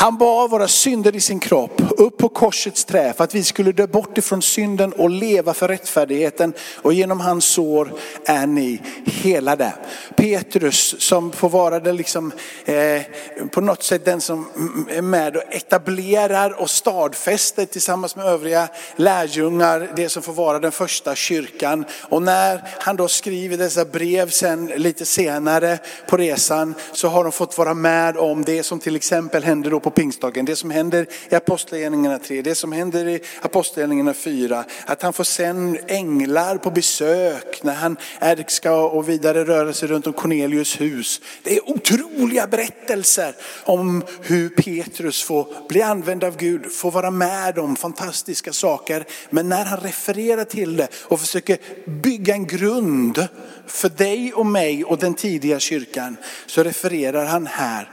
Han 0.01 0.19
bar 0.19 0.49
våra 0.49 0.69
synder 0.69 1.17
i 1.17 1.21
sin 1.21 1.41
kropp 1.41 1.83
upp 1.99 2.19
på 2.19 2.29
korsets 2.29 2.85
trä 2.85 3.13
för 3.13 3.25
att 3.25 3.35
vi 3.35 3.45
skulle 3.45 3.73
dö 3.73 3.87
bort 3.87 4.19
ifrån 4.19 4.43
synden 4.43 4.93
och 4.93 5.11
leva 5.11 5.55
för 5.55 5.69
rättfärdigheten. 5.69 6.53
Och 6.77 6.93
genom 6.93 7.21
hans 7.21 7.45
sår 7.45 7.93
är 8.25 8.47
ni 8.47 8.81
helade. 9.07 9.73
Petrus 10.17 10.95
som 10.99 11.33
får 11.33 11.49
vara 11.49 11.81
den 11.81 11.97
liksom, 11.97 12.33
eh, 12.65 13.03
på 13.51 13.61
något 13.61 13.83
sätt 13.83 14.05
den 14.05 14.21
som 14.21 14.47
är 14.91 15.03
med 15.03 15.37
och 15.37 15.43
etablerar 15.51 16.61
och 16.61 16.71
stadfäster 16.71 17.65
tillsammans 17.67 18.17
med 18.17 18.27
övriga 18.27 18.69
lärjungar 18.97 19.89
det 19.97 20.09
som 20.09 20.23
får 20.23 20.33
vara 20.33 20.59
den 20.59 20.73
första 20.73 21.15
kyrkan. 21.15 21.85
Och 22.03 22.23
när 22.23 22.63
han 22.79 22.97
då 22.97 23.09
skriver 23.09 23.57
dessa 23.57 23.85
brev 23.85 24.31
sen 24.31 24.67
lite 24.67 25.05
senare 25.05 25.79
på 26.09 26.17
resan 26.17 26.75
så 26.93 27.09
har 27.09 27.25
de 27.25 27.33
fått 27.33 27.59
vara 27.59 27.75
med 27.75 28.17
om 28.17 28.45
det 28.45 28.63
som 28.63 28.79
till 28.79 28.97
exempel 28.97 29.45
händer 29.45 29.71
då 29.71 29.81
på 29.81 29.88
pingstdagen, 29.91 30.45
det 30.45 30.57
som 30.57 30.71
händer 30.71 31.07
i 31.31 31.35
Apostlagärningarna 31.35 32.19
3, 32.19 32.43
det 32.43 32.55
som 32.55 32.73
händer 32.73 33.09
i 33.09 33.21
Apostlagärningarna 33.43 34.15
4. 34.15 34.65
Att 34.87 35.03
han 35.03 35.13
får 35.13 35.25
sen 35.25 35.79
änglar 35.87 36.57
på 36.57 36.71
besök 36.71 37.63
när 37.63 37.75
han 37.75 37.97
är, 38.19 38.45
ska 38.49 38.89
och 38.89 39.09
vidare 39.09 39.45
röra 39.45 39.73
sig 39.73 39.89
runt 39.89 40.07
om 40.07 40.13
Cornelius 40.13 40.81
hus. 40.81 41.21
Det 41.43 41.57
är 41.57 41.71
otroliga 41.71 42.47
berättelser 42.47 43.35
om 43.65 44.05
hur 44.23 44.49
Petrus 44.49 45.23
får 45.23 45.47
bli 45.69 45.83
använd 45.83 46.25
av 46.25 46.37
Gud, 46.37 46.73
får 46.73 46.91
vara 46.91 47.11
med 47.11 47.59
om 47.59 47.77
fantastiska 47.77 48.53
saker. 48.53 49.05
Men 49.31 49.49
när 49.49 49.65
han 49.65 49.81
refererar 49.81 50.45
till 50.45 50.77
det 50.77 50.89
och 50.95 51.21
försöker 51.21 51.59
bygga 51.87 52.35
en 52.35 52.47
grund 52.47 53.29
för 53.67 53.89
dig 53.89 54.33
och 54.33 54.47
mig 54.47 54.85
och 54.85 54.99
den 54.99 55.15
tidiga 55.15 55.61
kyrkan 55.61 56.17
så 56.47 56.63
refererar 56.63 57.25
han 57.25 57.47
här 57.47 57.89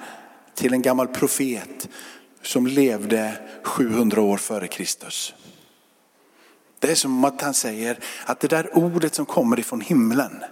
till 0.56 0.74
en 0.74 0.82
gammal 0.82 1.08
profet 1.08 1.90
som 2.42 2.68
levde 2.68 3.38
700 3.64 4.22
år 4.22 4.38
före 4.38 4.68
Kristus. 4.68 5.34
Det 6.80 6.92
är 6.92 6.96
som 6.96 7.26
att 7.26 7.42
han 7.42 7.54
säger 7.54 8.00
att 8.26 8.40
det 8.40 8.48
där 8.48 8.78
ordet 8.78 9.16
som 9.16 9.26
kommer 9.26 9.60
ifrån 9.60 9.82
himlen, 9.82 10.44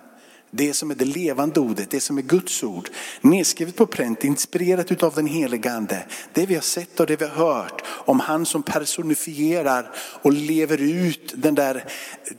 det 0.55 0.74
som 0.74 0.91
är 0.91 0.95
det 0.95 1.05
levande 1.05 1.60
ordet, 1.60 1.89
det 1.89 2.00
som 2.00 2.17
är 2.17 2.22
Guds 2.22 2.63
ord, 2.63 2.89
nedskrivet 3.22 3.75
på 3.75 3.86
pränt, 3.86 4.24
inspirerat 4.24 5.03
av 5.03 5.15
den 5.15 5.27
helige 5.27 5.72
ande. 5.72 6.05
Det 6.33 6.45
vi 6.45 6.55
har 6.55 6.62
sett 6.62 7.00
och 7.00 7.05
det 7.05 7.22
vi 7.22 7.25
har 7.25 7.36
hört 7.36 7.83
om 7.88 8.19
han 8.19 8.45
som 8.45 8.63
personifierar 8.63 9.91
och 9.95 10.33
lever 10.33 10.81
ut 10.81 11.33
den 11.36 11.55
där 11.55 11.86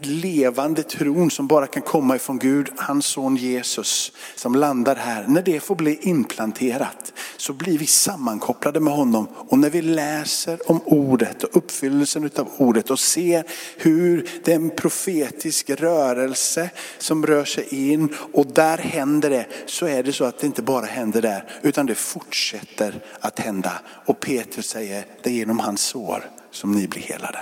levande 0.01 0.83
tron 0.83 1.31
som 1.31 1.47
bara 1.47 1.67
kan 1.67 1.83
komma 1.83 2.17
ifrån 2.17 2.39
Gud, 2.39 2.69
hans 2.77 3.07
son 3.07 3.37
Jesus 3.37 4.13
som 4.35 4.55
landar 4.55 4.97
här. 4.97 5.25
När 5.29 5.43
det 5.43 5.61
får 5.61 5.75
bli 5.75 5.99
implanterat 6.03 7.13
så 7.37 7.53
blir 7.53 7.79
vi 7.79 7.87
sammankopplade 7.87 8.81
med 8.81 8.93
honom 8.93 9.29
och 9.37 9.59
när 9.59 9.71
vi 9.71 9.83
läser 9.83 10.71
om 10.71 10.81
ordet 10.85 11.43
och 11.43 11.57
uppfyllelsen 11.57 12.31
av 12.37 12.49
ordet 12.57 12.91
och 12.91 12.99
ser 12.99 13.45
hur 13.77 14.29
det 14.45 14.53
är 14.53 14.57
en 14.57 14.71
profetisk 14.71 15.71
rörelse 15.71 16.71
som 16.99 17.27
rör 17.27 17.45
sig 17.45 17.93
in 17.93 18.04
och 18.33 18.47
där 18.47 18.79
händer 18.79 19.31
det 19.31 19.47
så 19.67 19.87
är 19.87 20.03
det 20.03 20.13
så 20.13 20.25
att 20.25 20.39
det 20.39 20.47
inte 20.47 20.63
bara 20.63 20.87
händer 20.87 21.23
där 21.23 21.45
utan 21.63 21.87
det 21.87 21.95
fortsätter 21.95 23.05
att 23.21 23.39
hända. 23.39 23.81
Och 24.05 24.21
Petrus 24.21 24.67
säger 24.67 25.05
det 25.23 25.31
är 25.31 25.35
genom 25.35 25.59
hans 25.59 25.81
sår 25.83 26.31
som 26.51 26.73
ni 26.73 26.89
blir 26.89 27.03
helade. 27.03 27.39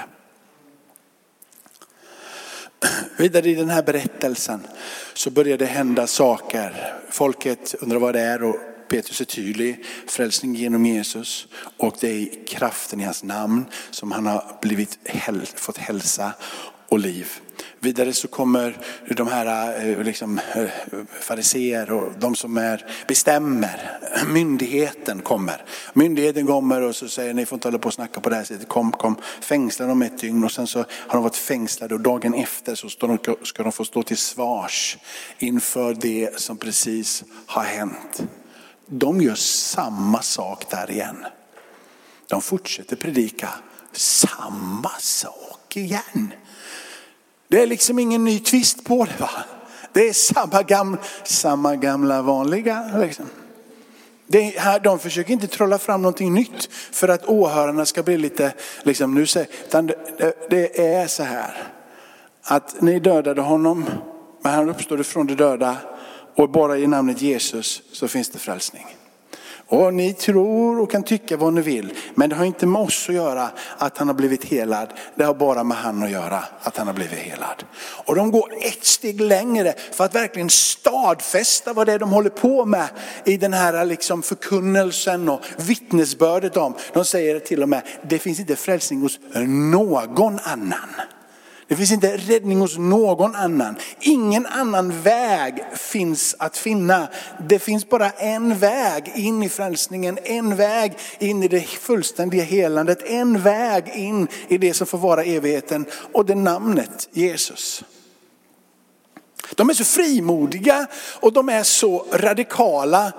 Vidare 3.16 3.48
i 3.48 3.54
den 3.54 3.70
här 3.70 3.82
berättelsen 3.82 4.66
så 5.14 5.30
börjar 5.30 5.58
det 5.58 5.66
hända 5.66 6.06
saker. 6.06 6.94
Folket 7.10 7.74
undrar 7.80 7.98
vad 7.98 8.14
det 8.14 8.20
är 8.20 8.42
och 8.42 8.56
Petrus 8.88 9.20
är 9.20 9.24
tydlig. 9.24 9.84
Frälsning 10.06 10.54
genom 10.54 10.86
Jesus 10.86 11.46
och 11.76 11.96
det 12.00 12.08
är 12.08 12.46
kraften 12.46 13.00
i 13.00 13.04
hans 13.04 13.22
namn 13.22 13.64
som 13.90 14.12
han 14.12 14.26
har 14.26 14.58
blivit, 14.62 14.98
fått 15.54 15.78
hälsa 15.78 16.32
och 16.92 16.98
liv. 16.98 17.28
Vidare 17.80 18.12
så 18.12 18.28
kommer 18.28 18.76
de 19.08 19.28
här 19.28 19.80
eh, 19.88 20.02
liksom, 20.02 20.40
eh, 20.54 20.68
fariseer 21.20 21.92
och 21.92 22.12
de 22.18 22.34
som 22.34 22.56
är, 22.56 22.86
bestämmer. 23.08 23.98
Myndigheten 24.26 25.20
kommer. 25.20 25.64
Myndigheten 25.92 26.46
kommer 26.46 26.80
och 26.82 26.96
så 26.96 27.08
säger 27.08 27.34
ni 27.34 27.46
får 27.46 27.56
inte 27.56 27.68
hålla 27.68 27.78
på 27.78 27.86
och 27.86 27.94
snacka 27.94 28.20
på 28.20 28.30
det 28.30 28.36
här 28.36 28.44
sättet. 28.44 28.68
Kom, 28.68 28.92
kom, 28.92 29.16
fängsla 29.40 29.86
dem 29.86 30.02
ett 30.02 30.18
dygn 30.18 30.44
och 30.44 30.52
sen 30.52 30.66
så 30.66 30.78
har 30.78 31.14
de 31.14 31.22
varit 31.22 31.36
fängslade 31.36 31.94
och 31.94 32.00
dagen 32.00 32.34
efter 32.34 32.74
så 32.74 32.88
ska 33.42 33.62
de 33.62 33.72
få 33.72 33.84
stå 33.84 34.02
till 34.02 34.16
svars 34.16 34.98
inför 35.38 35.94
det 35.94 36.40
som 36.40 36.56
precis 36.56 37.24
har 37.46 37.64
hänt. 37.64 38.22
De 38.86 39.20
gör 39.20 39.34
samma 39.34 40.22
sak 40.22 40.70
där 40.70 40.90
igen. 40.90 41.26
De 42.28 42.42
fortsätter 42.42 42.96
predika 42.96 43.48
samma 43.92 44.90
sak 44.98 45.61
igen. 45.76 46.34
Det 47.48 47.62
är 47.62 47.66
liksom 47.66 47.98
ingen 47.98 48.24
ny 48.24 48.38
twist 48.38 48.84
på 48.84 49.04
det. 49.04 49.20
Va? 49.20 49.30
Det 49.92 50.08
är 50.08 50.12
samma 50.12 50.62
gamla, 50.62 50.98
samma 51.24 51.76
gamla 51.76 52.22
vanliga. 52.22 52.90
Liksom. 53.00 53.26
Det 54.26 54.40
här, 54.40 54.80
de 54.80 54.98
försöker 54.98 55.32
inte 55.32 55.46
trolla 55.46 55.78
fram 55.78 56.02
någonting 56.02 56.34
nytt 56.34 56.68
för 56.72 57.08
att 57.08 57.24
åhörarna 57.24 57.86
ska 57.86 58.02
bli 58.02 58.18
lite, 58.18 58.54
liksom, 58.82 59.14
nu 59.14 59.26
säger, 59.26 59.48
utan 59.66 59.86
det, 59.86 59.96
det 60.50 60.86
är 60.94 61.06
så 61.06 61.22
här. 61.22 61.72
Att 62.42 62.80
ni 62.80 63.00
dödade 63.00 63.40
honom, 63.40 63.84
men 64.42 64.52
han 64.52 64.68
uppstod 64.68 65.00
ifrån 65.00 65.26
de 65.26 65.34
döda 65.34 65.76
och 66.34 66.50
bara 66.50 66.78
i 66.78 66.86
namnet 66.86 67.22
Jesus 67.22 67.82
så 67.92 68.08
finns 68.08 68.28
det 68.28 68.38
frälsning. 68.38 68.86
Och 69.72 69.94
ni 69.94 70.12
tror 70.12 70.80
och 70.80 70.90
kan 70.90 71.02
tycka 71.02 71.36
vad 71.36 71.52
ni 71.52 71.60
vill, 71.60 71.92
men 72.14 72.30
det 72.30 72.36
har 72.36 72.44
inte 72.44 72.66
med 72.66 72.82
oss 72.82 73.08
att 73.08 73.14
göra 73.14 73.50
att 73.78 73.98
han 73.98 74.08
har 74.08 74.14
blivit 74.14 74.44
helad. 74.44 74.88
Det 75.14 75.24
har 75.24 75.34
bara 75.34 75.64
med 75.64 75.76
han 75.76 76.02
att 76.02 76.10
göra 76.10 76.44
att 76.60 76.76
han 76.76 76.86
har 76.86 76.94
blivit 76.94 77.18
helad. 77.18 77.64
Och 78.04 78.14
de 78.14 78.30
går 78.30 78.52
ett 78.60 78.84
steg 78.84 79.20
längre 79.20 79.74
för 79.92 80.04
att 80.04 80.14
verkligen 80.14 80.50
stadfästa 80.50 81.72
vad 81.72 81.86
det 81.86 81.92
är 81.92 81.98
de 81.98 82.12
håller 82.12 82.30
på 82.30 82.64
med 82.64 82.88
i 83.24 83.36
den 83.36 83.52
här 83.52 83.84
liksom 83.84 84.22
förkunnelsen 84.22 85.28
och 85.28 85.40
vittnesbördet 85.56 86.56
om. 86.56 86.74
De 86.92 87.04
säger 87.04 87.40
till 87.40 87.62
och 87.62 87.68
med, 87.68 87.82
det 88.08 88.18
finns 88.18 88.40
inte 88.40 88.56
frälsning 88.56 89.00
hos 89.00 89.20
någon 89.72 90.38
annan. 90.42 90.88
Det 91.68 91.76
finns 91.76 91.92
inte 91.92 92.16
räddning 92.16 92.60
hos 92.60 92.78
någon 92.78 93.34
annan. 93.34 93.76
Ingen 94.00 94.46
annan 94.46 95.00
väg 95.00 95.64
finns 95.74 96.36
att 96.38 96.56
finna. 96.56 97.08
Det 97.48 97.58
finns 97.58 97.88
bara 97.88 98.10
en 98.10 98.58
väg 98.58 99.12
in 99.14 99.42
i 99.42 99.48
frälsningen, 99.48 100.18
en 100.24 100.56
väg 100.56 100.98
in 101.18 101.42
i 101.42 101.48
det 101.48 101.60
fullständiga 101.60 102.42
helandet, 102.42 103.02
en 103.02 103.42
väg 103.42 103.88
in 103.94 104.28
i 104.48 104.58
det 104.58 104.74
som 104.74 104.86
får 104.86 104.98
vara 104.98 105.24
evigheten 105.24 105.86
och 106.12 106.26
det 106.26 106.34
namnet 106.34 107.08
Jesus. 107.12 107.84
De 109.56 109.70
är 109.70 109.74
så 109.74 109.84
frimodiga 109.84 110.86
och 111.20 111.32
de 111.32 111.48
är 111.48 111.62
så 111.62 112.06
radikala 112.12 113.12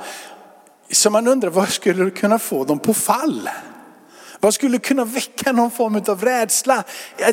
så 0.92 1.10
man 1.10 1.28
undrar 1.28 1.50
vad 1.50 1.70
skulle 1.70 2.10
kunna 2.10 2.40
få 2.40 2.64
dem 2.64 2.80
på 2.80 2.94
fall? 2.94 3.50
Vad 4.44 4.54
skulle 4.54 4.80
kunna 4.80 5.06
väcka 5.06 5.52
någon 5.52 5.72
form 5.72 6.02
av 6.08 6.24
rädsla? 6.24 6.84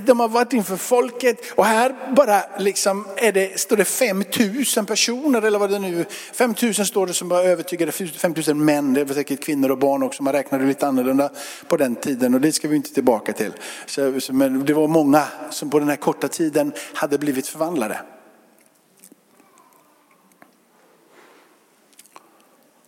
De 0.03 0.20
har 0.20 0.29
varit 0.29 0.53
inför 0.53 0.77
folket 0.77 1.53
och 1.55 1.64
här 1.64 2.14
bara 2.16 2.42
liksom 2.59 3.07
är 3.16 3.33
det, 3.33 3.61
står 3.61 3.77
det 3.77 3.85
5000 3.85 4.87
personer 4.87 5.42
eller 5.42 5.59
vad 5.59 5.70
det 5.70 5.79
nu 5.79 6.05
5000 6.33 6.87
står 6.87 7.07
det 7.07 7.14
som 7.14 7.29
var 7.29 7.42
övertygade, 7.42 7.92
5000 7.92 8.64
män, 8.64 8.94
det 8.94 9.05
var 9.05 9.14
säkert 9.14 9.44
kvinnor 9.44 9.70
och 9.70 9.79
barn 9.79 10.03
också, 10.03 10.23
man 10.23 10.33
räknade 10.33 10.64
lite 10.64 10.87
annorlunda 10.87 11.31
på 11.68 11.77
den 11.77 11.96
tiden 11.96 12.35
och 12.35 12.40
det 12.40 12.53
ska 12.53 12.68
vi 12.68 12.77
inte 12.77 12.94
tillbaka 12.94 13.33
till. 13.33 13.53
Så, 13.87 14.33
men 14.33 14.64
det 14.64 14.75
var 14.75 14.88
många 14.88 15.25
som 15.51 15.70
på 15.70 15.79
den 15.79 15.88
här 15.88 15.96
korta 15.96 16.29
tiden 16.29 16.73
hade 16.94 17.18
blivit 17.18 17.46
förvandlade. 17.46 18.01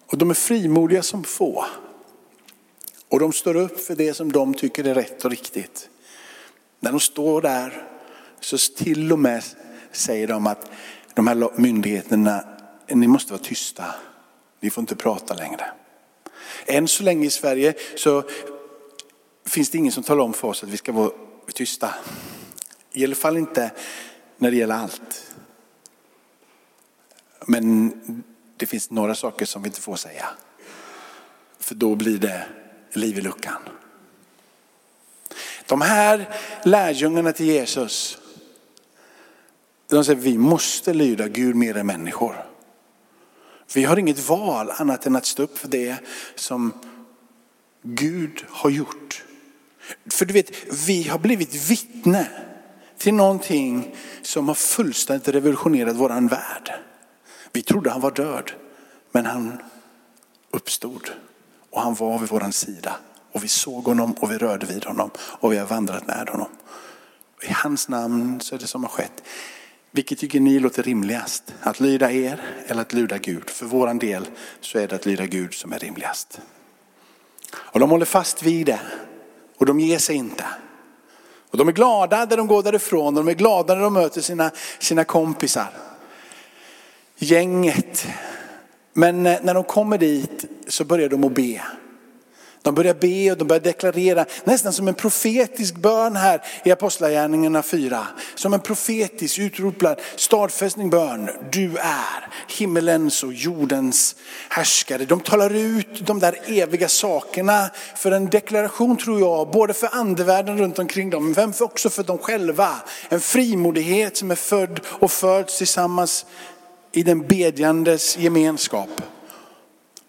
Och 0.07 0.19
de 0.19 0.31
är 0.31 0.35
frimodiga 0.35 1.03
som 1.03 1.25
få. 1.25 1.65
Och 3.13 3.21
de 3.21 3.33
står 3.33 3.57
upp 3.57 3.81
för 3.81 3.95
det 3.95 4.15
som 4.15 4.33
de 4.33 4.55
tycker 4.55 4.85
är 4.85 4.95
rätt 4.95 5.25
och 5.25 5.31
riktigt. 5.31 5.89
När 6.81 6.91
de 6.91 7.01
står 7.01 7.43
där 7.43 7.89
så 8.41 8.59
till 8.59 9.13
och 9.13 9.19
med 9.19 9.45
säger 9.93 10.29
de 10.29 10.47
att 10.47 10.71
de 11.15 11.27
här 11.27 11.61
myndigheterna, 11.61 12.45
ni 12.89 13.07
måste 13.07 13.33
vara 13.33 13.43
tysta. 13.43 13.85
Ni 14.61 14.71
får 14.71 14.83
inte 14.83 14.97
prata 14.97 15.35
längre. 15.35 15.65
Än 16.67 16.89
så 16.89 17.03
länge 17.03 17.27
i 17.27 17.31
Sverige 17.31 17.75
så 17.97 18.25
finns 19.47 19.71
det 19.71 19.79
ingen 19.79 19.93
som 19.93 20.03
talar 20.03 20.25
om 20.25 20.33
för 20.33 20.49
oss 20.49 20.63
att 20.63 20.69
vi 20.69 20.77
ska 20.77 20.93
vara 20.93 21.11
tysta. 21.55 21.95
I 22.93 23.05
alla 23.05 23.15
fall 23.15 23.37
inte 23.37 23.71
när 24.39 24.51
det 24.51 24.57
gäller 24.57 24.75
allt. 24.75 25.35
Men 27.47 27.93
det 28.57 28.67
finns 28.67 28.91
några 28.91 29.15
saker 29.15 29.47
som 29.47 29.63
vi 29.63 29.69
inte 29.69 29.81
får 29.81 29.97
säga. 29.97 30.29
För 31.59 31.75
då 31.75 31.95
blir 31.95 32.19
det 32.19 32.47
liv 32.97 33.19
i 33.19 33.21
luckan. 33.21 33.63
De 35.67 35.81
här 35.81 36.29
lärjungarna 36.65 37.33
till 37.33 37.47
Jesus, 37.47 38.19
de 39.91 40.05
säger 40.05 40.21
vi 40.21 40.39
måste 40.39 40.95
lyda 40.95 41.29
Gud 41.29 41.57
mer 41.57 41.77
än 41.77 41.87
människor. 41.87 42.45
Vi 43.75 43.85
har 43.85 43.97
inget 43.97 44.29
val 44.29 44.71
annat 44.71 45.07
än 45.07 45.17
att 45.17 45.27
stå 45.27 45.43
upp 45.43 45.59
för 45.59 45.69
det 45.69 45.97
som 46.35 46.73
Gud 47.83 48.45
har 48.49 48.71
gjort. 48.71 49.25
För 50.11 50.27
du 50.27 50.33
vet, 50.33 50.51
vi 50.89 51.03
har 51.03 51.19
blivit 51.19 51.71
vittne 51.71 52.27
till 52.99 53.15
någonting 53.15 53.97
som 54.23 54.49
har 54.49 54.55
fullständigt 54.55 55.29
revolutionerat 55.29 55.97
våran 55.97 56.29
värld. 56.29 56.73
Vi 57.53 57.63
trodde 57.63 57.91
han 57.91 58.01
var 58.01 58.11
död, 58.11 58.53
men 59.13 59.27
han 59.27 59.63
uppstod 60.51 61.11
och 61.73 61.83
han 61.83 61.95
var 61.95 62.19
vid 62.19 62.29
vår 62.29 62.51
sida. 62.51 62.97
Och 63.33 63.45
vi 63.45 63.49
såg 63.49 63.85
honom 63.85 64.13
och 64.13 64.31
vi 64.33 64.39
rörde 64.39 64.67
vid 64.67 64.85
honom 64.85 65.11
och 65.19 65.53
vi 65.53 65.59
har 65.59 65.67
vandrat 65.67 66.07
med 66.07 66.29
honom. 66.29 66.49
I 67.43 67.53
hans 67.53 67.89
namn 67.89 68.41
så 68.41 68.55
är 68.55 68.59
det 68.59 68.67
som 68.67 68.83
har 68.85 68.91
skett. 68.91 69.23
Vilket 69.91 70.19
tycker 70.19 70.41
ni 70.41 70.59
låter 70.59 70.83
rimligast? 70.83 71.55
Att 71.61 71.81
lyda 71.81 72.13
er 72.13 72.41
eller 72.67 72.83
att 72.83 72.93
lyda 72.93 73.19
Gud? 73.19 73.51
För 73.51 73.67
våran 73.67 73.99
del 73.99 74.27
så 74.61 74.79
är 74.79 74.89
det 74.89 74.97
att 74.97 75.07
lyda 75.07 75.27
Gud 75.27 75.55
som 75.55 75.73
är 75.73 75.79
rimligast. 75.79 76.41
Och 77.55 77.81
de 77.81 77.91
håller 77.91 78.07
fast 78.07 78.43
vid 78.43 78.67
det 78.67 78.81
och 79.59 79.67
de 79.67 79.81
ger 79.81 79.99
sig 79.99 80.17
inte. 80.17 80.45
Och 81.51 81.59
de 81.59 81.69
är 81.69 81.73
glada 81.73 82.25
när 82.25 82.37
de 82.37 82.47
går 82.47 82.63
därifrån 82.63 83.15
de 83.15 83.29
är 83.29 83.33
glada 83.33 83.75
när 83.75 83.83
de 83.83 83.95
möter 83.95 84.21
sina, 84.21 84.51
sina 84.79 85.05
kompisar. 85.05 85.71
Gänget. 87.17 88.07
Men 88.93 89.27
eh, 89.27 89.39
när 89.43 89.55
de 89.55 89.65
kommer 89.65 89.99
dit 89.99 90.45
så 90.69 90.85
börjar 90.85 91.09
de 91.09 91.25
att 91.25 91.35
be. 91.35 91.63
De 92.63 92.75
börjar 92.75 92.95
be 92.95 93.33
och 93.33 93.39
de 93.39 93.49
börjar 93.49 93.61
deklarera, 93.61 94.25
nästan 94.45 94.73
som 94.73 94.89
en 94.89 94.95
profetisk 94.95 95.75
bön 95.75 96.17
här 96.17 96.43
i 96.65 96.71
Apostlagärningarna 96.71 97.63
4. 97.63 98.07
Som 98.35 98.55
en 98.55 98.61
profetisk 98.61 99.39
utropad 99.39 100.01
stadfästning 100.17 100.91
bön. 100.91 101.31
Du 101.53 101.77
är 101.77 102.29
himmelens 102.59 103.23
och 103.23 103.33
jordens 103.33 104.17
härskare. 104.49 105.05
De 105.05 105.21
talar 105.21 105.55
ut 105.55 106.07
de 106.07 106.19
där 106.19 106.39
eviga 106.47 106.89
sakerna 106.89 107.71
för 107.97 108.11
en 108.11 108.27
deklaration 108.27 108.97
tror 108.97 109.21
jag, 109.21 109.51
både 109.51 109.75
för 109.75 109.89
andevärlden 109.93 110.59
runt 110.59 110.79
omkring 110.79 111.11
dem, 111.11 111.33
men 111.37 111.55
också 111.61 111.91
för 111.91 112.03
dem 112.03 112.19
själva. 112.19 112.71
En 113.09 113.21
frimodighet 113.21 114.17
som 114.17 114.31
är 114.31 114.35
född 114.35 114.81
och 114.87 115.11
föds 115.11 115.59
tillsammans 115.59 116.27
i 116.93 117.03
den 117.03 117.27
bedjandes 117.27 118.19
gemenskap. 118.19 118.91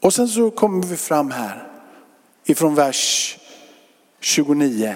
Och 0.04 0.14
sen 0.14 0.28
så 0.28 0.52
kommer 0.52 0.84
vi 0.84 0.98
fram 0.98 1.32
här 1.32 1.68
ifrån 2.46 2.76
vers 2.76 3.38
29. 4.20 4.96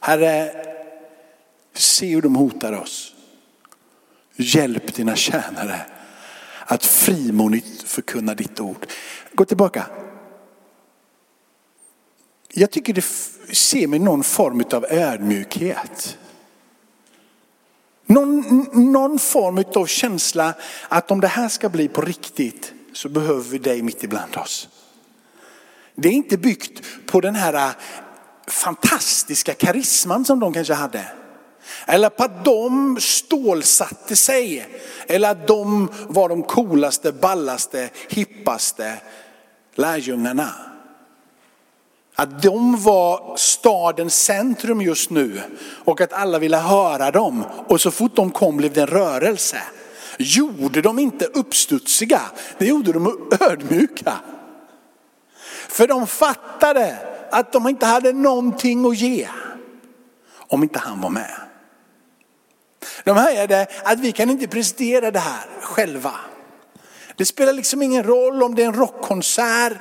Herre, 0.00 0.50
se 1.74 2.06
hur 2.06 2.22
de 2.22 2.36
hotar 2.36 2.72
oss. 2.72 3.14
Hjälp 4.36 4.94
dina 4.94 5.16
tjänare 5.16 5.80
att 6.66 6.84
frimodigt 6.84 7.82
förkunna 7.82 8.34
ditt 8.34 8.60
ord. 8.60 8.86
Gå 9.32 9.44
tillbaka. 9.44 9.86
Jag 12.48 12.70
tycker 12.70 12.94
det 12.94 13.04
ser 13.54 13.86
mig 13.86 13.98
någon 13.98 14.22
form 14.22 14.64
av 14.72 14.86
ödmjukhet. 14.88 16.18
Någon, 18.12 18.66
någon 18.92 19.18
form 19.18 19.64
av 19.74 19.86
känsla 19.86 20.54
att 20.88 21.10
om 21.10 21.20
det 21.20 21.28
här 21.28 21.48
ska 21.48 21.68
bli 21.68 21.88
på 21.88 22.00
riktigt 22.00 22.72
så 22.92 23.08
behöver 23.08 23.42
vi 23.42 23.58
dig 23.58 23.82
mitt 23.82 24.04
ibland 24.04 24.36
oss. 24.36 24.68
Det 25.94 26.08
är 26.08 26.12
inte 26.12 26.36
byggt 26.36 26.82
på 27.06 27.20
den 27.20 27.34
här 27.34 27.54
äh, 27.54 27.74
fantastiska 28.46 29.54
karisman 29.54 30.24
som 30.24 30.40
de 30.40 30.52
kanske 30.52 30.74
hade. 30.74 31.04
Eller 31.86 32.08
på 32.08 32.24
att 32.24 32.44
de 32.44 32.98
stålsatte 33.00 34.16
sig. 34.16 34.66
Eller 35.06 35.30
att 35.30 35.46
de 35.46 35.88
var 36.08 36.28
de 36.28 36.42
coolaste, 36.42 37.12
ballaste, 37.12 37.90
hippaste 38.08 38.94
lärjungarna. 39.74 40.71
Att 42.22 42.42
de 42.42 42.82
var 42.82 43.36
stadens 43.36 44.24
centrum 44.24 44.82
just 44.82 45.10
nu 45.10 45.42
och 45.84 46.00
att 46.00 46.12
alla 46.12 46.38
ville 46.38 46.56
höra 46.56 47.10
dem. 47.10 47.44
Och 47.68 47.80
så 47.80 47.90
fort 47.90 48.16
de 48.16 48.30
kom 48.30 48.56
blev 48.56 48.72
det 48.72 48.80
en 48.80 48.86
rörelse. 48.86 49.62
Gjorde 50.18 50.82
de 50.82 50.98
inte 50.98 51.24
uppstudsiga, 51.24 52.20
det 52.58 52.66
gjorde 52.66 52.92
de 52.92 53.28
ödmjuka. 53.40 54.12
För 55.68 55.86
de 55.86 56.06
fattade 56.06 56.96
att 57.30 57.52
de 57.52 57.68
inte 57.68 57.86
hade 57.86 58.12
någonting 58.12 58.86
att 58.86 58.96
ge 58.96 59.28
om 60.48 60.62
inte 60.62 60.78
han 60.78 61.00
var 61.00 61.10
med. 61.10 61.34
De 63.04 63.16
hejade 63.16 63.66
att 63.84 63.98
vi 63.98 64.12
kan 64.12 64.30
inte 64.30 64.48
prestera 64.48 65.10
det 65.10 65.18
här 65.18 65.46
själva. 65.60 66.14
Det 67.16 67.24
spelar 67.24 67.52
liksom 67.52 67.82
ingen 67.82 68.04
roll 68.04 68.42
om 68.42 68.54
det 68.54 68.62
är 68.62 68.66
en 68.66 68.74
rockkonsert 68.74 69.72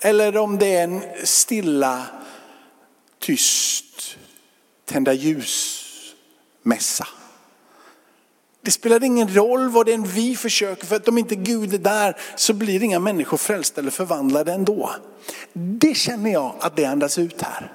eller 0.00 0.36
om 0.36 0.58
det 0.58 0.76
är 0.76 0.84
en 0.84 1.02
stilla, 1.24 2.06
tyst, 3.18 4.16
tända 4.84 5.12
ljus-mässa. 5.12 7.06
Det 8.62 8.70
spelar 8.70 9.04
ingen 9.04 9.34
roll 9.34 9.68
vad 9.68 9.86
det 9.86 9.92
är 9.92 9.98
vi 9.98 10.36
försöker, 10.36 10.86
för 10.86 10.96
att 10.96 11.08
om 11.08 11.18
inte 11.18 11.34
Gud 11.34 11.74
är 11.74 11.78
där 11.78 12.16
så 12.36 12.52
blir 12.52 12.82
inga 12.82 12.98
människor 12.98 13.36
frälsta 13.36 13.80
eller 13.80 13.90
förvandlade 13.90 14.52
ändå. 14.52 14.90
Det 15.52 15.94
känner 15.94 16.32
jag 16.32 16.54
att 16.60 16.76
det 16.76 16.84
andas 16.84 17.18
ut 17.18 17.42
här. 17.42 17.72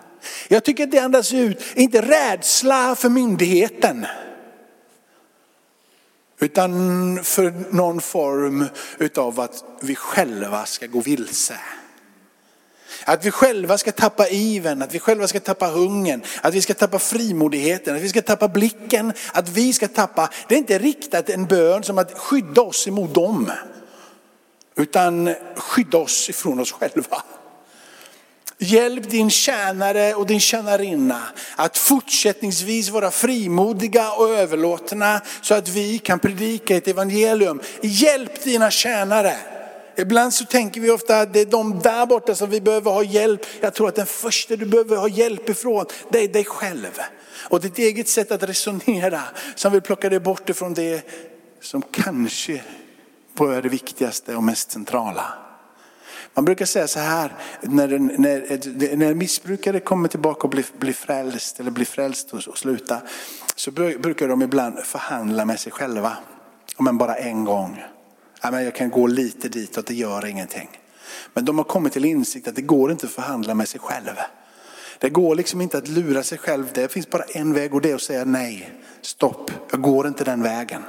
Jag 0.47 0.63
tycker 0.63 0.83
att 0.83 0.91
det 0.91 0.99
andas 0.99 1.33
ut, 1.33 1.63
inte 1.75 2.01
rädsla 2.01 2.95
för 2.95 3.09
myndigheten. 3.09 4.05
Utan 6.39 7.23
för 7.23 7.53
någon 7.71 8.01
form 8.01 8.65
utav 8.97 9.39
att 9.39 9.63
vi 9.81 9.95
själva 9.95 10.65
ska 10.65 10.87
gå 10.87 11.01
vilse. 11.01 11.59
Att 13.05 13.25
vi 13.25 13.31
själva 13.31 13.77
ska 13.77 13.91
tappa 13.91 14.27
iven, 14.27 14.81
att 14.81 14.95
vi 14.95 14.99
själva 14.99 15.27
ska 15.27 15.39
tappa 15.39 15.67
hungern, 15.67 16.21
att 16.41 16.53
vi 16.53 16.61
ska 16.61 16.73
tappa 16.73 16.99
frimodigheten, 16.99 17.95
att 17.95 18.01
vi 18.01 18.09
ska 18.09 18.21
tappa 18.21 18.47
blicken, 18.47 19.13
att 19.33 19.49
vi 19.49 19.73
ska 19.73 19.87
tappa, 19.87 20.29
det 20.47 20.55
är 20.55 20.59
inte 20.59 20.79
riktat 20.79 21.29
en 21.29 21.45
bön 21.45 21.83
som 21.83 21.97
att 21.97 22.17
skydda 22.17 22.61
oss 22.61 22.87
emot 22.87 23.13
dem. 23.13 23.51
Utan 24.75 25.35
skydda 25.55 25.97
oss 25.97 26.29
ifrån 26.29 26.59
oss 26.59 26.71
själva. 26.71 27.23
Hjälp 28.63 29.09
din 29.09 29.29
tjänare 29.29 30.13
och 30.13 30.25
din 30.25 30.39
tjänarinna 30.39 31.21
att 31.55 31.77
fortsättningsvis 31.77 32.89
vara 32.89 33.11
frimodiga 33.11 34.11
och 34.11 34.29
överlåtna 34.29 35.21
så 35.41 35.53
att 35.53 35.69
vi 35.69 35.99
kan 35.99 36.19
predika 36.19 36.75
ett 36.75 36.87
evangelium. 36.87 37.61
Hjälp 37.81 38.43
dina 38.43 38.71
tjänare. 38.71 39.35
Ibland 39.95 40.33
så 40.33 40.45
tänker 40.45 40.81
vi 40.81 40.91
ofta 40.91 41.19
att 41.19 41.33
det 41.33 41.39
är 41.39 41.45
de 41.45 41.79
där 41.79 42.05
borta 42.05 42.35
som 42.35 42.49
vi 42.49 42.61
behöver 42.61 42.91
ha 42.91 43.03
hjälp. 43.03 43.45
Jag 43.61 43.73
tror 43.73 43.87
att 43.87 43.95
den 43.95 44.05
första 44.05 44.55
du 44.55 44.65
behöver 44.65 44.97
ha 44.97 45.07
hjälp 45.07 45.49
ifrån, 45.49 45.85
det 46.09 46.19
är 46.19 46.27
dig 46.27 46.45
själv. 46.45 46.99
Och 47.49 47.61
ditt 47.61 47.77
eget 47.77 48.09
sätt 48.09 48.31
att 48.31 48.43
resonera 48.43 49.21
som 49.55 49.71
vill 49.71 49.81
plocka 49.81 50.09
dig 50.09 50.19
bort 50.19 50.49
ifrån 50.49 50.73
det 50.73 51.07
som 51.61 51.81
kanske 51.81 52.61
är 53.39 53.61
det 53.61 53.69
viktigaste 53.69 54.35
och 54.35 54.43
mest 54.43 54.71
centrala. 54.71 55.33
Man 56.33 56.45
brukar 56.45 56.65
säga 56.65 56.87
så 56.87 56.99
här, 56.99 57.33
när, 57.61 57.87
när, 57.99 58.95
när 58.95 59.13
missbrukare 59.13 59.79
kommer 59.79 60.07
tillbaka 60.07 60.41
och 60.43 60.49
blir, 60.49 60.65
blir 60.77 60.93
frälst 60.93 61.59
eller 61.59 61.71
blir 61.71 61.85
frälst 61.85 62.33
och, 62.33 62.47
och 62.47 62.57
slutar, 62.57 63.01
så 63.55 63.71
brukar 63.71 64.27
de 64.27 64.41
ibland 64.41 64.79
förhandla 64.79 65.45
med 65.45 65.59
sig 65.59 65.71
själva. 65.71 66.17
Men 66.79 66.97
bara 66.97 67.15
en 67.15 67.45
gång 67.45 67.83
jag 68.41 68.75
kan 68.75 68.89
gå 68.89 69.07
lite 69.07 69.49
dit 69.49 69.77
och 69.77 69.83
det 69.83 69.93
gör 69.93 70.25
ingenting. 70.25 70.69
Men 71.33 71.45
de 71.45 71.57
har 71.57 71.65
kommit 71.65 71.93
till 71.93 72.05
insikt 72.05 72.47
att 72.47 72.55
det 72.55 72.61
går 72.61 72.91
inte 72.91 73.05
att 73.05 73.11
förhandla 73.11 73.53
med 73.53 73.67
sig 73.67 73.79
själv. 73.79 74.15
Det 74.99 75.09
går 75.09 75.35
liksom 75.35 75.61
inte 75.61 75.77
att 75.77 75.87
lura 75.87 76.23
sig 76.23 76.37
själv. 76.37 76.69
Det 76.73 76.91
finns 76.91 77.09
bara 77.09 77.23
en 77.23 77.53
väg 77.53 77.73
och 77.73 77.81
det 77.81 77.91
är 77.91 77.95
att 77.95 78.01
säga 78.01 78.25
nej, 78.25 78.73
stopp, 79.01 79.51
jag 79.71 79.81
går 79.81 80.07
inte 80.07 80.23
den 80.23 80.43
vägen. 80.43 80.81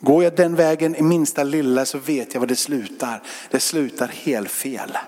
Går 0.00 0.24
jag 0.24 0.36
den 0.36 0.54
vägen 0.54 0.96
i 0.96 1.02
minsta 1.02 1.42
lilla 1.42 1.84
så 1.84 1.98
vet 1.98 2.34
jag 2.34 2.40
var 2.40 2.46
det 2.46 2.56
slutar. 2.56 3.22
Det 3.50 3.60
slutar 3.60 4.08
helt 4.08 4.50
fel. 4.50 4.98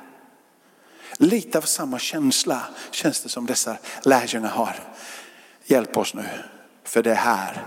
Lite 1.16 1.58
av 1.58 1.62
samma 1.62 1.98
känsla 1.98 2.62
känns 2.90 3.22
det 3.22 3.28
som 3.28 3.46
dessa 3.46 3.76
lärjungar 4.02 4.48
har. 4.48 4.76
Hjälp 5.64 5.96
oss 5.96 6.14
nu, 6.14 6.24
för 6.84 7.02
det 7.02 7.10
är 7.10 7.14
här 7.14 7.66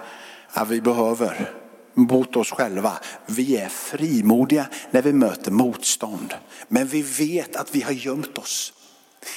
vi 0.68 0.82
behöver 0.82 1.65
mot 1.96 2.36
oss 2.36 2.52
själva. 2.52 2.94
Vi 3.26 3.58
är 3.58 3.70
frimodiga 3.70 4.68
när 4.92 5.02
vi 5.02 5.14
möter 5.14 5.52
motstånd. 5.52 6.34
Men 6.68 6.88
vi 6.88 7.02
vet 7.02 7.56
att 7.56 7.76
vi 7.76 7.82
har 7.82 7.92
gömt 7.92 8.38
oss. 8.38 8.74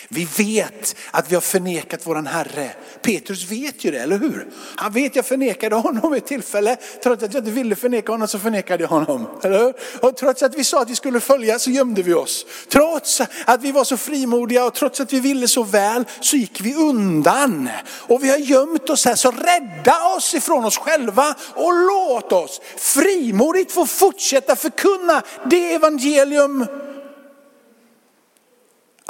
Vi 0.09 0.29
vet 0.39 0.97
att 1.11 1.31
vi 1.31 1.35
har 1.35 1.41
förnekat 1.41 2.07
våran 2.07 2.27
Herre. 2.27 2.71
Petrus 3.03 3.51
vet 3.51 3.85
ju 3.85 3.91
det, 3.91 3.99
eller 3.99 4.19
hur? 4.19 4.47
Han 4.77 4.93
vet 4.93 5.17
jag 5.17 5.27
förnekade 5.27 5.77
honom 5.77 6.13
vid 6.13 6.23
ett 6.23 6.29
tillfälle. 6.29 6.77
Trots 7.03 7.23
att 7.23 7.35
jag 7.35 7.41
inte 7.41 7.51
ville 7.51 7.77
förneka 7.77 8.13
honom 8.13 8.29
så 8.29 8.39
förnekade 8.39 8.83
jag 8.83 8.89
honom. 8.89 9.27
Eller 9.43 9.59
hur? 9.59 9.75
Och 10.03 10.17
trots 10.17 10.43
att 10.43 10.55
vi 10.55 10.65
sa 10.65 10.83
att 10.83 10.91
vi 10.91 10.97
skulle 10.97 11.21
följa 11.21 11.59
så 11.59 11.71
gömde 11.71 12.03
vi 12.03 12.15
oss. 12.15 12.47
Trots 12.69 13.21
att 13.45 13.63
vi 13.63 13.73
var 13.73 13.85
så 13.85 13.97
frimodiga 13.97 14.65
och 14.65 14.75
trots 14.75 15.01
att 15.01 15.13
vi 15.13 15.21
ville 15.21 15.49
så 15.49 15.63
väl 15.63 16.05
så 16.21 16.37
gick 16.37 16.61
vi 16.61 16.75
undan. 16.75 17.69
Och 17.85 18.25
vi 18.25 18.31
har 18.31 18.39
gömt 18.39 18.91
oss 18.91 19.05
här, 19.05 19.15
så 19.15 19.31
rädda 19.31 20.15
oss 20.17 20.35
ifrån 20.35 20.65
oss 20.65 20.79
själva 20.79 21.35
och 21.55 21.73
låt 21.73 22.33
oss 22.33 22.61
frimodigt 22.77 23.73
få 23.73 23.87
fortsätta 23.87 24.57
förkunna 24.57 25.23
det 25.51 25.75
evangelium 25.75 26.67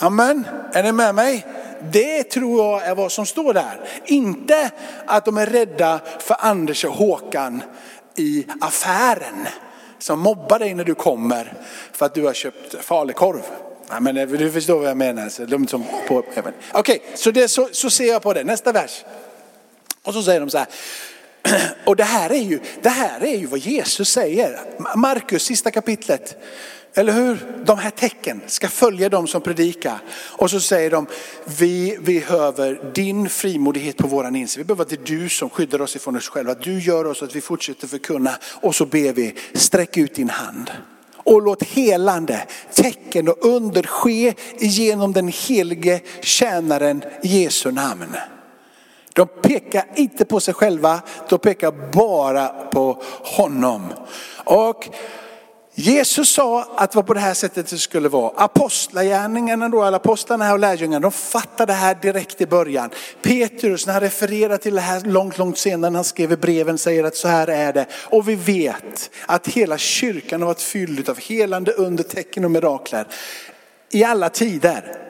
Amen, 0.01 0.47
är 0.73 0.83
ni 0.83 0.93
med 0.93 1.15
mig? 1.15 1.47
Det 1.93 2.23
tror 2.23 2.65
jag 2.65 2.87
är 2.87 2.95
vad 2.95 3.13
som 3.13 3.27
står 3.27 3.55
där. 3.55 3.81
Inte 4.05 4.71
att 5.07 5.25
de 5.25 5.39
är 5.39 5.47
rädda 5.47 6.01
för 6.19 6.37
Anders 6.39 6.85
och 6.85 6.93
Håkan 6.93 7.63
i 8.17 8.47
affären 8.61 9.47
som 9.99 10.21
mobbar 10.21 10.59
dig 10.59 10.75
när 10.75 10.85
du 10.85 10.95
kommer 10.95 11.53
för 11.93 12.07
att 12.07 12.15
du 12.15 12.25
har 12.25 12.33
köpt 12.33 12.85
falukorv. 12.85 13.43
Ja, 13.89 14.01
men 14.01 14.17
eh, 14.17 14.29
du 14.29 14.53
förstår 14.53 14.79
vad 14.79 14.89
jag 14.89 14.97
menar. 14.97 15.29
Så 15.29 15.45
de 15.45 15.67
som 15.67 15.85
på, 16.09 16.19
Okej, 16.19 16.53
okay, 16.75 16.99
så, 17.15 17.31
det, 17.31 17.49
så, 17.49 17.69
så 17.73 17.91
ser 17.91 18.09
jag 18.09 18.23
på 18.23 18.33
det. 18.33 18.45
Nästa 18.45 18.73
vers. 18.73 19.05
Och 20.03 20.15
så 20.15 20.23
säger 20.23 20.41
de 20.41 20.51
så 20.51 20.59
här. 20.59 20.67
Och 21.85 21.97
det 21.97 22.05
här 22.05 22.31
är 22.31 22.43
ju, 22.43 22.61
det 22.83 22.89
här 22.89 23.25
är 23.25 23.37
ju 23.37 23.47
vad 23.47 23.59
Jesus 23.59 24.09
säger. 24.09 24.61
Markus, 24.97 25.43
sista 25.43 25.71
kapitlet. 25.71 26.37
Eller 26.99 27.13
hur? 27.13 27.39
De 27.65 27.79
här 27.79 27.91
tecken 27.91 28.41
ska 28.47 28.69
följa 28.69 29.09
dem 29.09 29.27
som 29.27 29.41
predikar. 29.41 29.99
Och 30.11 30.51
så 30.51 30.61
säger 30.61 30.91
de, 30.91 31.07
vi 31.45 31.99
behöver 32.01 32.91
din 32.95 33.29
frimodighet 33.29 33.97
på 33.97 34.07
våran 34.07 34.37
insida. 34.37 34.63
Vi 34.63 34.67
behöver 34.67 34.83
att 34.83 34.89
det 34.89 35.11
är 35.11 35.19
du 35.19 35.29
som 35.29 35.51
skyddar 35.51 35.81
oss 35.81 35.97
ifrån 35.97 36.17
oss 36.17 36.29
själva. 36.29 36.55
Du 36.55 36.81
gör 36.81 37.05
oss 37.05 37.23
att 37.23 37.37
vi 37.37 37.41
fortsätter 37.41 37.87
förkunna. 37.87 38.31
Och 38.61 38.75
så 38.75 38.87
ber 38.87 39.13
vi, 39.13 39.35
sträck 39.55 39.97
ut 39.97 40.15
din 40.15 40.31
hand. 40.31 40.71
Och 41.17 41.43
låt 41.43 41.63
helande, 41.63 42.47
tecken 42.75 43.29
och 43.29 43.45
under 43.45 43.83
ske 43.83 44.35
genom 44.59 45.13
den 45.13 45.29
helige 45.29 46.01
tjänaren 46.21 47.03
Jesu 47.23 47.71
namn. 47.71 48.17
De 49.13 49.29
pekar 49.43 49.85
inte 49.97 50.25
på 50.25 50.41
sig 50.41 50.55
själva, 50.55 51.01
de 51.29 51.39
pekar 51.39 51.91
bara 51.93 52.49
på 52.49 53.03
honom. 53.23 53.93
Och 54.45 54.89
Jesus 55.81 56.29
sa 56.29 56.63
att 56.77 56.91
det 56.91 56.97
var 56.97 57.03
på 57.03 57.15
det 57.15 57.21
här 57.21 57.35
sättet 57.35 57.67
det 57.67 57.79
skulle 57.79 58.09
vara. 58.09 58.33
Apostlagärningarna 58.37 59.69
då, 59.69 59.83
alla 59.83 59.97
apostlarna 59.97 60.53
och 60.53 60.59
lärjungarna, 60.59 61.01
de 61.01 61.13
fattade 61.13 61.73
det 61.73 61.77
här 61.77 61.99
direkt 62.03 62.41
i 62.41 62.47
början. 62.47 62.91
Petrus, 63.23 63.87
när 63.87 63.93
han 63.93 64.03
refererar 64.03 64.57
till 64.57 64.75
det 64.75 64.81
här 64.81 65.01
långt, 65.01 65.39
långt 65.39 65.59
senare, 65.59 65.91
när 65.91 65.99
han 65.99 66.05
skrev 66.05 66.33
i 66.33 66.37
breven, 66.37 66.79
säger 66.79 67.05
att 67.05 67.17
så 67.17 67.29
här 67.29 67.49
är 67.49 67.73
det. 67.73 67.87
Och 68.05 68.29
vi 68.29 68.35
vet 68.35 69.11
att 69.27 69.49
hela 69.49 69.79
kyrkan 69.79 70.41
har 70.41 70.47
varit 70.47 70.61
fylld 70.61 71.09
av 71.09 71.19
helande 71.19 71.73
under 71.73 72.05
tecken 72.05 72.45
och 72.45 72.51
mirakler 72.51 73.07
i 73.91 74.05
alla 74.05 74.29
tider. 74.29 75.08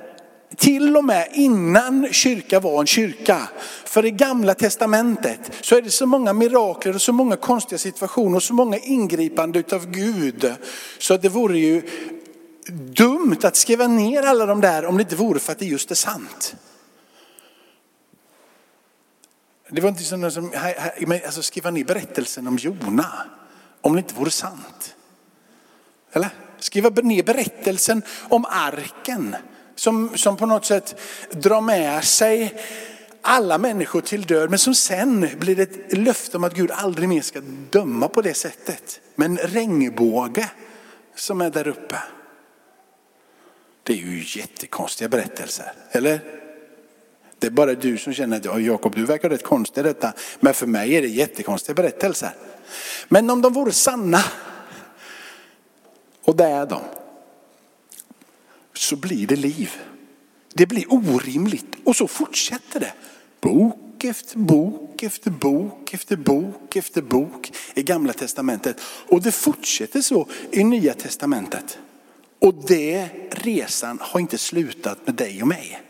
Till 0.56 0.96
och 0.96 1.04
med 1.04 1.28
innan 1.32 2.12
kyrka 2.12 2.61
var 2.61 2.80
en 2.80 2.87
kyrka. 2.87 3.48
För 3.84 4.04
i 4.04 4.11
gamla 4.11 4.54
testamentet 4.54 5.40
så 5.61 5.76
är 5.76 5.82
det 5.82 5.90
så 5.90 6.06
många 6.06 6.32
mirakler 6.32 6.94
och 6.94 7.02
så 7.02 7.12
många 7.12 7.37
konstiga 7.37 7.78
situationer 7.78 8.37
och 8.37 8.42
så 8.42 8.54
många 8.54 8.78
ingripande 8.78 9.58
utav 9.58 9.90
Gud. 9.90 10.54
Så 10.98 11.16
det 11.16 11.28
vore 11.28 11.58
ju 11.58 11.82
dumt 12.72 13.38
att 13.42 13.56
skriva 13.56 13.87
ner 13.87 14.22
alla 14.22 14.46
de 14.46 14.61
där 14.61 14.84
om 14.84 14.96
det 14.96 15.02
inte 15.02 15.16
vore 15.16 15.38
för 15.38 15.52
att 15.52 15.58
det 15.58 15.66
just 15.66 15.90
är 15.90 15.94
sant. 15.94 16.56
Det 19.70 19.80
var 19.80 19.88
inte 19.88 20.04
som, 20.04 20.30
som 20.30 20.52
alltså 21.24 21.42
skriva 21.42 21.70
ner 21.70 21.84
berättelsen 21.84 22.46
om 22.46 22.56
Jona 22.56 23.12
om 23.80 23.92
det 23.92 23.98
inte 23.98 24.14
vore 24.14 24.30
sant. 24.30 24.94
Eller? 26.12 26.28
Skriva 26.58 26.90
ner 26.90 27.22
berättelsen 27.22 28.02
om 28.28 28.44
arken 28.44 29.37
som, 29.78 30.16
som 30.16 30.36
på 30.36 30.46
något 30.46 30.64
sätt 30.64 31.00
drar 31.30 31.60
med 31.60 32.04
sig 32.04 32.62
alla 33.22 33.58
människor 33.58 34.00
till 34.00 34.22
död. 34.22 34.50
Men 34.50 34.58
som 34.58 34.74
sen 34.74 35.28
blir 35.38 35.60
ett 35.60 35.92
löfte 35.92 36.36
om 36.36 36.44
att 36.44 36.54
Gud 36.54 36.70
aldrig 36.70 37.08
mer 37.08 37.20
ska 37.20 37.40
döma 37.70 38.08
på 38.08 38.22
det 38.22 38.34
sättet. 38.34 39.00
Men 39.14 39.36
regnbåge 39.36 40.50
som 41.14 41.40
är 41.40 41.50
där 41.50 41.68
uppe. 41.68 41.96
Det 43.82 43.92
är 43.92 43.96
ju 43.96 44.40
jättekonstiga 44.40 45.08
berättelser, 45.08 45.72
eller? 45.90 46.20
Det 47.38 47.46
är 47.46 47.50
bara 47.50 47.74
du 47.74 47.98
som 47.98 48.12
känner 48.12 48.36
att 48.36 48.44
ja, 48.44 48.60
Jakob, 48.60 48.94
du 48.94 49.04
verkar 49.06 49.30
rätt 49.30 49.42
konstig 49.42 49.84
detta. 49.84 50.12
Men 50.40 50.54
för 50.54 50.66
mig 50.66 50.94
är 50.94 51.02
det 51.02 51.08
jättekonstiga 51.08 51.74
berättelser. 51.74 52.30
Men 53.08 53.30
om 53.30 53.42
de 53.42 53.52
vore 53.52 53.72
sanna, 53.72 54.20
och 56.24 56.36
det 56.36 56.44
är 56.44 56.66
de, 56.66 56.80
så 58.78 58.96
blir 58.96 59.26
det 59.26 59.36
liv. 59.36 59.70
Det 60.54 60.66
blir 60.66 60.92
orimligt 60.92 61.66
och 61.84 61.96
så 61.96 62.08
fortsätter 62.08 62.80
det. 62.80 62.92
Bok 63.40 64.04
efter 64.04 64.38
bok 64.38 65.02
efter 65.02 65.30
bok 65.30 65.94
efter 65.94 66.16
bok 66.16 66.76
efter 66.76 67.02
bok 67.02 67.52
i 67.74 67.82
gamla 67.82 68.12
testamentet. 68.12 68.80
Och 69.08 69.22
det 69.22 69.32
fortsätter 69.32 70.00
så 70.00 70.28
i 70.52 70.64
nya 70.64 70.94
testamentet. 70.94 71.78
Och 72.38 72.54
det 72.54 73.08
resan 73.30 73.98
har 74.00 74.20
inte 74.20 74.38
slutat 74.38 75.06
med 75.06 75.14
dig 75.14 75.42
och 75.42 75.48
mig. 75.48 75.80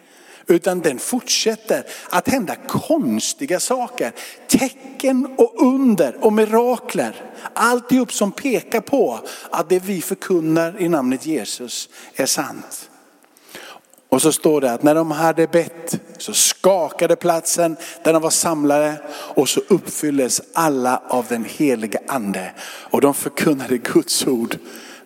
Utan 0.49 0.81
den 0.81 0.99
fortsätter 0.99 1.85
att 2.11 2.29
hända 2.29 2.55
konstiga 2.57 3.61
saker. 3.61 4.13
Tecken 4.47 5.35
och 5.39 5.55
under 5.63 6.25
och 6.25 6.33
mirakler. 6.33 7.23
Alltihop 7.53 8.13
som 8.13 8.33
pekar 8.33 8.81
på 8.81 9.21
att 9.51 9.69
det 9.69 9.79
vi 9.79 10.03
förkunnar 10.03 10.83
i 10.83 10.89
namnet 10.89 11.27
Jesus 11.27 11.89
är 12.15 12.27
sant. 12.27 12.91
Och 14.09 14.23
så 14.23 14.33
står 14.33 14.61
det 14.61 14.73
att 14.73 14.83
när 14.83 14.95
de 14.95 15.11
hade 15.11 15.47
bett 15.47 16.01
så 16.19 16.33
skakade 16.33 17.17
platsen 17.17 17.77
där 18.05 18.13
de 18.13 18.23
var 18.23 18.31
samlade 18.31 19.03
och 19.11 19.49
så 19.49 19.61
uppfylldes 19.69 20.41
alla 20.53 21.03
av 21.09 21.27
den 21.29 21.45
heliga 21.45 22.01
ande. 22.07 22.53
Och 22.91 23.01
de 23.01 23.15
förkunnade 23.15 23.79
Guds 23.79 24.27
ord 24.27 24.59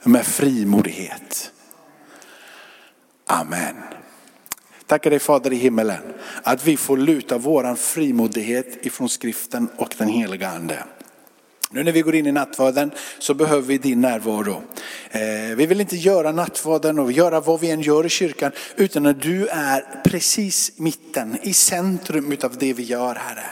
med 0.03 0.27
frimodighet. 0.27 1.53
Amen. 3.27 3.75
Tackar 4.87 5.11
dig 5.11 5.19
Fader 5.19 5.53
i 5.53 5.57
himmelen 5.57 6.03
att 6.43 6.67
vi 6.67 6.77
får 6.77 6.97
luta 6.97 7.39
våran 7.39 7.77
frimodighet 7.77 8.87
ifrån 8.87 9.09
skriften 9.09 9.69
och 9.77 9.95
den 9.99 10.09
heliga 10.09 10.49
ande. 10.49 10.85
Nu 11.75 11.83
när 11.83 11.93
vi 11.93 12.01
går 12.01 12.15
in 12.15 12.27
i 12.27 12.33
nattvarden 12.33 12.91
så 13.19 13.35
behöver 13.35 13.63
vi 13.63 13.79
din 13.79 14.01
närvaro. 14.01 14.63
Eh, 15.11 15.57
vi 15.57 15.67
vill 15.67 15.81
inte 15.81 15.97
göra 15.97 16.33
nattvarden 16.33 16.99
och 16.99 17.13
göra 17.13 17.41
vad 17.41 17.61
vi 17.61 17.71
än 17.71 17.81
gör 17.81 18.07
i 18.07 18.09
kyrkan 18.09 18.53
utan 18.77 19.07
att 19.07 19.23
du 19.23 19.47
är 19.47 20.03
precis 20.05 20.73
mitten, 20.77 21.37
i 21.43 21.53
centrum 21.53 22.37
av 22.43 22.57
det 22.59 22.73
vi 22.73 22.83
gör 22.83 23.15
Herre. 23.15 23.45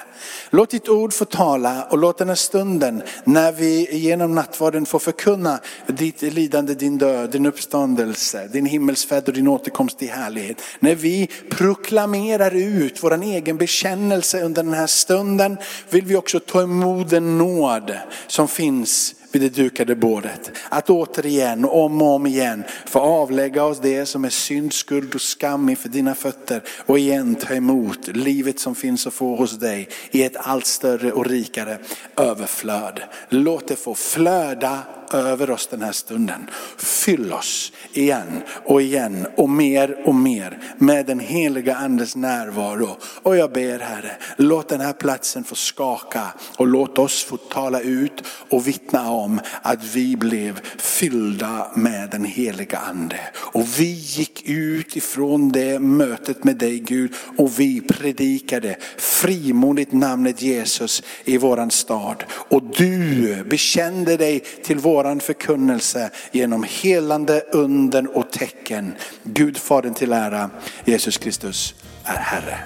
Låt 0.50 0.70
ditt 0.70 0.88
ord 0.88 1.12
få 1.12 1.24
tala 1.24 1.84
och 1.84 1.98
låt 1.98 2.18
den 2.18 2.28
här 2.28 2.34
stunden 2.34 3.02
när 3.24 3.52
vi 3.52 3.96
genom 3.96 4.34
nattvarden 4.34 4.86
får 4.86 4.98
förkunna 4.98 5.60
ditt 5.86 6.22
lidande, 6.22 6.74
din 6.74 6.98
död, 6.98 7.30
din 7.30 7.46
uppståndelse, 7.46 8.48
din 8.52 8.66
himmelsfärd 8.66 9.28
och 9.28 9.34
din 9.34 9.48
återkomst 9.48 10.02
i 10.02 10.06
härlighet. 10.06 10.62
När 10.80 10.94
vi 10.94 11.28
proklamerar 11.50 12.54
ut 12.54 13.02
vår 13.02 13.22
egen 13.22 13.56
bekännelse 13.56 14.42
under 14.42 14.62
den 14.62 14.74
här 14.74 14.86
stunden 14.86 15.58
vill 15.90 16.04
vi 16.04 16.16
också 16.16 16.40
ta 16.40 16.62
emot 16.62 17.10
den 17.10 17.38
nåd 17.38 17.92
som 18.26 18.48
finns 18.48 19.14
vid 19.32 19.42
det 19.42 19.48
dukade 19.48 19.96
bordet. 19.96 20.52
Att 20.68 20.90
återigen 20.90 21.64
om 21.64 22.02
och 22.02 22.14
om 22.14 22.26
igen 22.26 22.64
få 22.86 22.98
avlägga 22.98 23.64
oss 23.64 23.80
det 23.80 24.06
som 24.06 24.24
är 24.24 24.30
synd, 24.30 24.72
skuld 24.72 25.14
och 25.14 25.20
skam 25.20 25.68
inför 25.68 25.88
dina 25.88 26.14
fötter 26.14 26.62
och 26.86 26.98
igen 26.98 27.34
ta 27.34 27.54
emot 27.54 28.08
livet 28.08 28.60
som 28.60 28.74
finns 28.74 29.06
att 29.06 29.14
få 29.14 29.36
hos 29.36 29.58
dig 29.58 29.88
i 30.10 30.22
ett 30.22 30.36
allt 30.36 30.66
större 30.66 31.12
och 31.12 31.26
rikare 31.26 31.78
överflöd. 32.16 33.02
Låt 33.28 33.68
det 33.68 33.76
få 33.76 33.94
flöda 33.94 34.78
över 35.14 35.50
oss 35.50 35.66
den 35.66 35.82
här 35.82 35.92
stunden. 35.92 36.50
Fyll 36.76 37.32
oss 37.32 37.72
igen 37.92 38.42
och 38.64 38.82
igen 38.82 39.26
och 39.36 39.48
mer 39.48 40.02
och 40.04 40.14
mer 40.14 40.58
med 40.78 41.06
den 41.06 41.20
heliga 41.20 41.76
andes 41.76 42.16
närvaro. 42.16 42.96
Och 43.22 43.36
jag 43.36 43.52
ber 43.52 43.78
Herre, 43.78 44.12
låt 44.36 44.68
den 44.68 44.80
här 44.80 44.92
platsen 44.92 45.44
få 45.44 45.54
skaka 45.54 46.26
och 46.56 46.66
låt 46.66 46.98
oss 46.98 47.24
få 47.24 47.36
tala 47.36 47.80
ut 47.80 48.24
och 48.48 48.68
vittna 48.68 49.10
om 49.10 49.40
att 49.62 49.84
vi 49.94 50.16
blev 50.16 50.60
fyllda 50.76 51.70
med 51.74 52.10
den 52.10 52.24
heliga 52.24 52.78
ande. 52.78 53.20
Och 53.36 53.66
vi 53.78 53.92
gick 53.92 54.48
ut 54.48 54.96
ifrån 54.96 55.48
det 55.48 55.78
mötet 55.78 56.44
med 56.44 56.56
dig 56.56 56.78
Gud 56.78 57.14
och 57.38 57.60
vi 57.60 57.80
predikade 57.80 58.76
frimodigt 58.98 59.92
namnet 59.92 60.42
Jesus 60.42 61.02
i 61.24 61.38
våran 61.38 61.70
stad. 61.70 62.24
Och 62.30 62.62
du 62.62 63.44
bekände 63.44 64.16
dig 64.16 64.40
till 64.40 64.78
vår 64.78 64.99
våran 65.00 65.20
förkunnelse 65.20 66.10
genom 66.32 66.66
helande 66.68 67.40
under 67.52 68.16
och 68.16 68.30
tecken. 68.30 68.94
Gud 69.22 69.58
Fadern 69.58 69.94
till 69.94 70.12
ära, 70.12 70.50
Jesus 70.84 71.18
Kristus 71.18 71.74
är 72.04 72.16
Herre. 72.16 72.58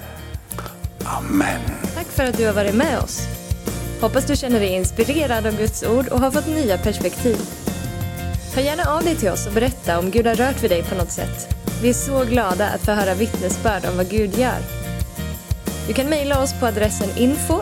Amen. 1.05 1.61
Tack 1.95 2.07
för 2.07 2.23
att 2.23 2.37
du 2.37 2.45
har 2.45 2.53
varit 2.53 2.75
med 2.75 2.99
oss. 2.99 3.21
Hoppas 4.01 4.25
du 4.25 4.35
känner 4.35 4.59
dig 4.59 4.75
inspirerad 4.75 5.45
av 5.45 5.57
Guds 5.57 5.83
ord 5.83 6.07
och 6.07 6.19
har 6.19 6.31
fått 6.31 6.47
nya 6.47 6.77
perspektiv. 6.77 7.37
Hör 8.55 8.61
gärna 8.61 8.83
av 8.83 9.03
dig 9.03 9.15
till 9.15 9.29
oss 9.29 9.47
och 9.47 9.53
berätta 9.53 9.99
om 9.99 10.11
Gud 10.11 10.27
har 10.27 10.35
rört 10.35 10.63
vid 10.63 10.71
dig 10.71 10.83
på 10.83 10.95
något 10.95 11.11
sätt. 11.11 11.55
Vi 11.81 11.89
är 11.89 11.93
så 11.93 12.25
glada 12.25 12.67
att 12.69 12.81
få 12.81 12.91
höra 12.91 13.13
vittnesbörd 13.13 13.85
om 13.85 13.97
vad 13.97 14.09
Gud 14.09 14.37
gör. 14.37 14.59
Du 15.87 15.93
kan 15.93 16.09
mejla 16.09 16.43
oss 16.43 16.53
på 16.59 16.65
adressen 16.65 17.09
info 17.17 17.61